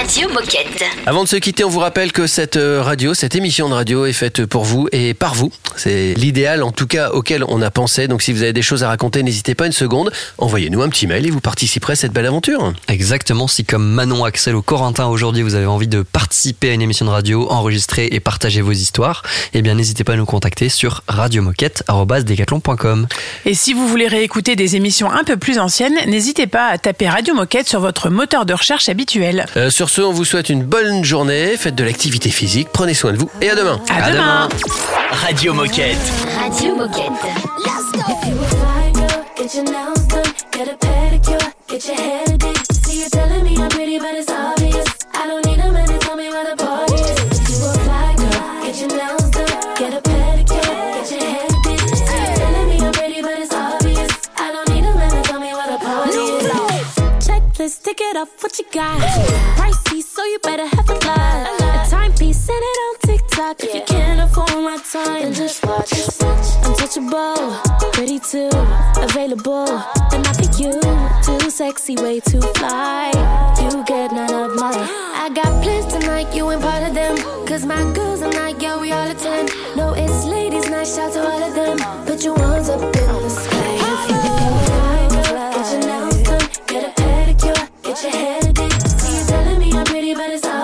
Radio, 0.00 0.30
Moquette. 0.30 0.82
Avant 1.04 1.24
de 1.24 1.28
se 1.28 1.36
quitter, 1.36 1.62
on 1.62 1.68
vous 1.68 1.78
rappelle 1.78 2.10
que 2.10 2.26
cette 2.26 2.56
euh, 2.56 2.80
radio, 2.80 3.12
cette 3.12 3.34
émission 3.34 3.68
de 3.68 3.74
radio 3.74 4.06
est 4.06 4.14
faite 4.14 4.46
pour 4.46 4.64
vous 4.64 4.88
et 4.92 5.12
par 5.12 5.34
vous. 5.34 5.52
C'est 5.76 6.14
l'idéal 6.14 6.62
en 6.62 6.72
tout 6.72 6.86
cas 6.86 7.10
auquel 7.10 7.44
on 7.46 7.60
a 7.60 7.70
pensé. 7.70 8.08
Donc 8.08 8.22
si 8.22 8.32
vous 8.32 8.42
avez 8.42 8.54
des 8.54 8.62
choses 8.62 8.82
à 8.82 8.88
raconter, 8.88 9.22
n'hésitez 9.22 9.54
pas 9.54 9.66
une 9.66 9.72
seconde. 9.72 10.10
Envoyez-nous 10.38 10.80
un 10.80 10.88
petit 10.88 11.06
mail 11.06 11.26
et 11.26 11.30
vous 11.30 11.42
participerez 11.42 11.92
à 11.92 11.96
cette 11.96 12.14
belle 12.14 12.24
aventure. 12.24 12.72
Exactement, 12.88 13.46
si 13.46 13.66
comme 13.66 13.86
Manon, 13.86 14.24
Axel 14.24 14.56
ou 14.56 14.62
Corentin 14.62 15.06
aujourd'hui 15.06 15.42
vous 15.42 15.54
avez 15.54 15.66
envie 15.66 15.86
de 15.86 16.00
participer 16.00 16.70
à 16.70 16.72
une 16.72 16.80
émission 16.80 17.04
de 17.04 17.10
radio, 17.10 17.50
enregistrer 17.50 18.08
et 18.10 18.20
partager 18.20 18.62
vos 18.62 18.72
histoires, 18.72 19.22
eh 19.52 19.60
bien 19.60 19.74
n'hésitez 19.74 20.02
pas 20.02 20.14
à 20.14 20.16
nous 20.16 20.24
contacter 20.24 20.70
sur 20.70 21.02
radiomoquette.com. 21.08 23.06
Et 23.44 23.52
si 23.52 23.74
vous 23.74 23.86
voulez 23.86 24.08
réécouter 24.08 24.56
des 24.56 24.76
émissions 24.76 25.10
un 25.10 25.24
peu 25.24 25.36
plus 25.36 25.58
anciennes, 25.58 25.98
n'hésitez 26.06 26.46
pas 26.46 26.68
à 26.68 26.78
taper 26.78 27.06
Radio 27.10 27.34
Moquette 27.34 27.68
sur 27.68 27.80
votre 27.80 28.08
moteur 28.08 28.46
de 28.46 28.54
recherche 28.54 28.88
habituel. 28.88 29.44
Euh, 29.58 29.68
sur 29.68 29.89
ce, 29.90 30.00
on 30.02 30.12
vous 30.12 30.24
souhaite 30.24 30.50
une 30.50 30.62
bonne 30.62 31.04
journée. 31.04 31.56
Faites 31.56 31.74
de 31.74 31.82
l'activité 31.82 32.30
physique. 32.30 32.68
Prenez 32.72 32.94
soin 32.94 33.12
de 33.12 33.18
vous 33.18 33.28
et 33.40 33.50
à 33.50 33.56
demain. 33.56 33.80
À, 33.90 34.12
demain. 34.12 34.48
Radio 35.10 35.52
Moquette. 35.52 35.98
Radio 36.40 36.76
Moquette. 36.76 37.10
If 38.08 38.28
you 38.28 38.38
a 38.38 38.46
fly 38.46 38.92
girl, 38.94 39.24
get 39.36 39.54
your 39.54 39.64
nails 39.64 40.06
done, 40.06 40.32
get 40.52 40.68
a 40.68 40.76
pedicure, 40.76 41.52
get 41.68 41.86
your 41.86 41.96
hair 41.96 42.24
did. 42.38 42.56
See 42.86 43.02
you 43.02 43.08
telling 43.10 43.42
me 43.42 43.56
I'm 43.58 43.68
pretty, 43.68 43.98
but 43.98 44.14
it's 44.14 44.30
obvious. 44.30 44.86
I 45.12 45.26
don't 45.26 45.44
need 45.44 45.58
a 45.58 45.72
man 45.72 45.88
to 45.88 45.98
tell 45.98 46.16
me 46.16 46.28
where 46.28 46.54
is. 57.70 57.78
Checklist, 57.78 57.82
tick 57.82 58.00
it 58.00 58.16
off, 58.16 58.42
what 58.42 58.58
you 58.58 58.64
got? 58.72 59.00
Pricey, 59.56 60.02
so 60.02 60.24
you 60.24 60.38
better 60.42 60.66
have 60.66 60.88
a 60.88 60.94
lot. 61.06 61.86
A 61.86 61.90
timepiece, 61.90 62.38
send 62.38 62.62
it 62.62 62.78
on 62.86 62.96
TikTok. 63.00 63.62
If 63.62 63.74
you 63.74 63.82
can't 63.86 64.20
afford 64.20 64.62
my 64.64 64.78
time, 64.92 65.22
then 65.22 65.34
just 65.34 65.64
watch. 65.64 65.92
Untouchable, 66.64 67.56
pretty 67.92 68.18
too, 68.18 68.50
available, 68.96 69.66
but 70.10 70.18
not 70.18 70.36
for 70.36 70.62
you. 70.62 70.80
Too 71.24 71.50
sexy, 71.50 71.96
way 71.96 72.20
too 72.20 72.40
fly. 72.40 73.10
You 73.60 73.84
get 73.84 74.12
none 74.12 74.50
of 74.50 74.56
my. 74.56 74.72
I 75.14 75.30
got 75.34 75.62
plans 75.62 75.92
tonight, 75.92 76.34
you 76.34 76.50
ain't 76.50 76.62
part 76.62 76.82
of 76.82 76.94
them. 76.94 77.16
Cause 77.46 77.64
my 77.66 77.82
girls 77.92 78.22
are 78.22 78.32
not, 78.32 78.60
yeah, 78.60 78.80
we 78.80 78.92
all 78.92 79.10
attend. 79.10 79.50
No, 79.76 79.94
it's 79.94 80.24
ladies' 80.24 80.68
night, 80.70 80.86
shout 80.86 81.12
to 81.14 81.20
all 81.20 81.42
of 81.42 81.54
them. 81.54 81.78
Put 82.06 82.24
your 82.24 82.34
ones 82.34 82.68
up 82.68 82.80
in 82.80 82.90
the 82.90 83.28
sky. 83.28 83.59
Your 88.02 88.12
hair 88.12 88.40
did. 88.40 88.72
See 88.88 89.18
you 89.18 89.24
telling 89.26 89.58
me 89.58 89.72
I'm 89.72 89.84
pretty, 89.84 90.14
but 90.14 90.30
it's 90.30 90.46
obvious. 90.46 90.59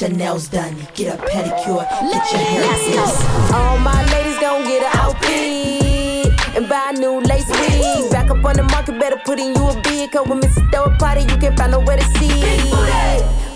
Your 0.00 0.10
nails 0.10 0.48
done, 0.48 0.74
get 0.94 1.14
a 1.14 1.22
pedicure, 1.22 1.84
get 2.10 2.32
your 2.32 2.40
hair 2.40 2.74
fixed. 2.78 3.52
All 3.52 3.76
my 3.78 4.02
ladies 4.12 4.38
gon' 4.38 4.62
get 4.64 4.82
an 4.82 4.98
outfit 4.98 6.56
and 6.56 6.68
buy 6.68 6.92
a 6.94 6.98
new 6.98 7.20
lace 7.20 7.48
wig. 7.48 8.10
Back 8.10 8.30
up 8.30 8.42
on 8.44 8.56
the 8.56 8.62
market, 8.62 8.98
better 8.98 9.20
put 9.24 9.38
in 9.38 9.54
you 9.54 9.68
a 9.68 9.80
bid. 9.82 10.10
Cause 10.10 10.26
when 10.26 10.40
Mrs. 10.40 10.70
Throw 10.70 10.84
a 10.84 10.96
party, 10.96 11.22
you 11.22 11.36
can 11.38 11.54
find 11.56 11.72
nowhere 11.72 11.98
to 11.98 12.04
see. 12.18 12.30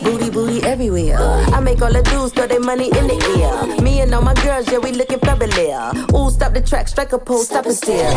Booty, 0.03 0.29
booty 0.29 0.63
everywhere. 0.67 1.17
I 1.19 1.61
make 1.61 1.81
all 1.81 1.93
the 1.93 2.03
dudes 2.03 2.33
throw 2.35 2.47
their 2.47 2.61
money 2.61 2.87
in 2.87 3.07
the 3.07 3.17
air. 3.41 3.81
Me 3.83 4.01
and 4.01 4.15
all 4.15 4.23
my 4.23 4.35
girls, 4.35 4.71
yeah, 4.71 4.79
we 4.79 4.93
looking 4.93 5.21
fabulous. 5.21 5.97
Ooh, 6.13 6.31
stop 6.31 6.53
the 6.53 6.61
track, 6.61 6.89
strike 6.89 7.13
a 7.13 7.19
pose, 7.19 7.47
stop 7.47 7.65
and 7.65 7.75
stare. 7.75 8.11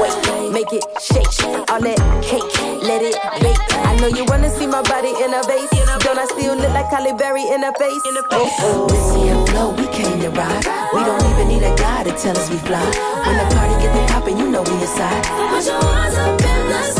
Wait, 0.00 0.52
make 0.52 0.72
it 0.72 0.84
shake. 1.00 1.46
All 1.70 1.80
that 1.80 1.98
cake, 2.22 2.82
let 2.82 3.02
it 3.02 3.16
bake. 3.40 3.69
Know 4.00 4.08
you 4.08 4.24
wanna 4.24 4.48
see 4.48 4.66
my 4.66 4.80
body 4.80 5.10
in 5.10 5.34
a 5.34 5.42
vase. 5.42 5.68
Don't 6.00 6.18
I 6.18 6.24
still 6.24 6.56
look 6.56 6.72
like 6.72 6.86
Halle 6.86 7.12
Berry 7.12 7.42
in 7.42 7.62
a 7.62 7.68
oh, 7.68 7.78
face? 7.78 8.02
Oh, 8.30 8.56
oh. 8.60 8.86
Missy 8.88 9.28
and 9.28 9.46
Flo, 9.46 9.70
we 9.76 9.86
came 9.92 10.18
to 10.20 10.30
ride. 10.30 10.64
We 10.94 11.04
don't 11.04 11.22
even 11.28 11.48
need 11.48 11.62
a 11.62 11.76
guy 11.76 12.04
to 12.04 12.12
tell 12.12 12.34
us 12.34 12.48
we 12.48 12.56
fly. 12.56 12.80
When 12.80 13.36
the 13.36 13.54
party 13.54 13.74
get 13.82 13.92
the 13.92 14.12
poppin', 14.12 14.38
you 14.38 14.48
know 14.50 14.62
we 14.62 14.72
inside. 14.80 15.24
Put 15.52 15.66
your 15.66 15.82
hands 15.82 16.16
up 16.16 16.40
in 16.40 16.68
the 16.70 16.99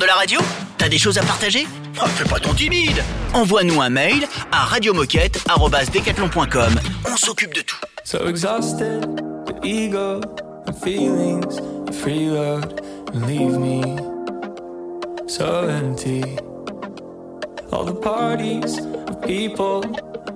de 0.00 0.06
la 0.06 0.14
radio 0.14 0.40
T'as 0.78 0.88
des 0.88 0.98
choses 0.98 1.18
à 1.18 1.22
partager 1.22 1.66
ah, 2.00 2.06
Fais 2.06 2.24
pas 2.24 2.40
ton 2.40 2.54
timide 2.54 3.04
Envoie-nous 3.34 3.80
un 3.80 3.90
mail 3.90 4.26
à 4.50 4.64
radiomoquette.com. 4.64 6.80
On 7.06 7.16
s'occupe 7.16 7.54
de 7.54 7.60
tout. 7.60 7.76
So 8.04 8.26
exhausted, 8.26 9.04
the 9.46 9.64
ego, 9.64 10.20
the 10.66 10.72
feelings, 10.72 11.60
the 11.86 11.92
freeload, 11.92 12.80
leave 13.14 13.56
me 13.56 13.82
so 15.28 15.68
empty. 15.68 16.24
All 17.70 17.84
the 17.84 17.94
parties 17.94 18.80
of 19.06 19.20
people 19.22 19.84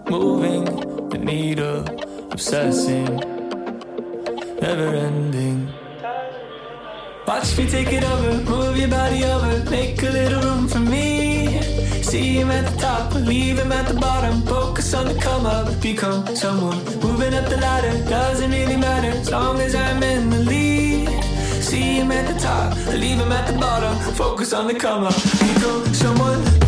moving 0.09 0.67
the 1.09 1.19
needle, 1.19 1.85
obsessing, 2.31 3.21
never 4.61 4.95
ending. 4.95 5.54
Watch 7.27 7.57
me 7.57 7.67
take 7.67 7.91
it 7.93 8.05
over, 8.05 8.51
move 8.51 8.77
your 8.77 8.89
body 8.89 9.25
over, 9.25 9.71
make 9.71 10.03
a 10.03 10.11
little 10.11 10.43
room 10.43 10.69
for 10.69 10.79
me. 10.79 11.59
See 12.03 12.39
him 12.39 12.51
at 12.51 12.71
the 12.71 12.79
top, 12.79 13.15
leave 13.15 13.59
him 13.59 13.73
at 13.73 13.89
the 13.89 13.95
bottom. 13.95 14.43
Focus 14.43 14.93
on 14.93 15.07
the 15.07 15.15
come 15.15 15.47
up, 15.47 15.81
become 15.81 16.37
someone. 16.37 16.85
Moving 17.01 17.33
up 17.33 17.49
the 17.49 17.57
ladder 17.57 17.93
doesn't 18.11 18.51
really 18.51 18.77
matter 18.77 19.09
as 19.09 19.31
long 19.31 19.59
as 19.61 19.75
I'm 19.75 20.03
in 20.03 20.29
the 20.29 20.41
lead. 20.41 21.09
See 21.63 21.97
him 21.99 22.13
at 22.13 22.33
the 22.33 22.39
top, 22.39 22.77
leave 22.89 23.19
him 23.19 23.33
at 23.33 23.51
the 23.51 23.59
bottom. 23.59 23.97
Focus 24.15 24.53
on 24.53 24.67
the 24.67 24.75
come 24.75 25.05
up, 25.05 25.15
become 25.15 25.95
someone. 25.95 26.64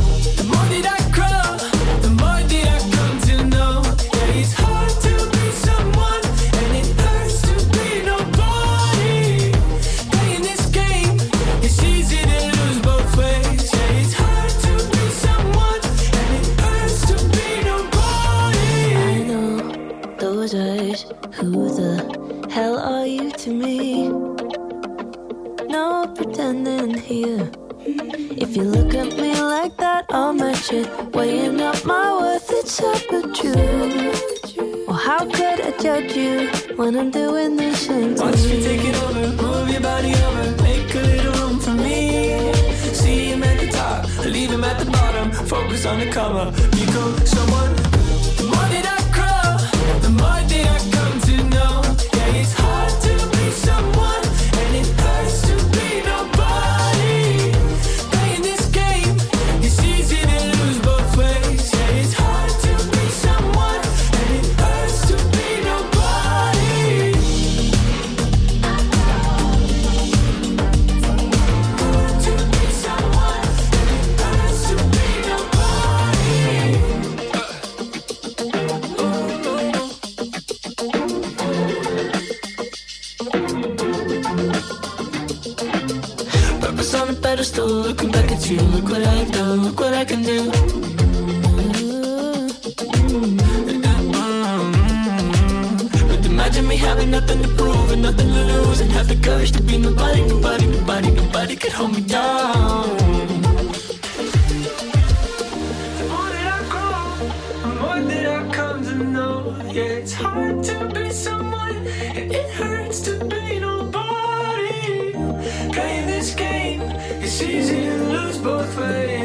Easy 117.43 117.85
to 117.85 117.97
lose 118.05 118.39
both 118.39 118.79
ways. 118.79 119.16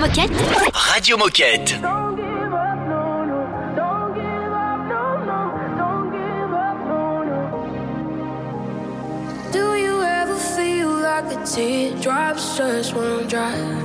Moquette. 0.00 0.30
Radio 0.94 1.18
Moquette. 1.18 1.78
Do 9.52 9.76
you 9.76 10.02
ever 10.02 10.36
feel 10.36 10.88
like 10.88 11.28
the 11.28 11.36
teardrops 11.44 12.56
just 12.56 12.94
won't 12.94 13.28
dry? 13.28 13.79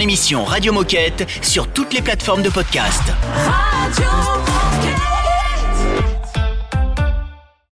émission 0.00 0.44
Radio 0.44 0.72
Moquette 0.72 1.26
sur 1.42 1.68
toutes 1.68 1.92
les 1.92 2.02
plateformes 2.02 2.42
de 2.42 2.50
podcast. 2.50 3.02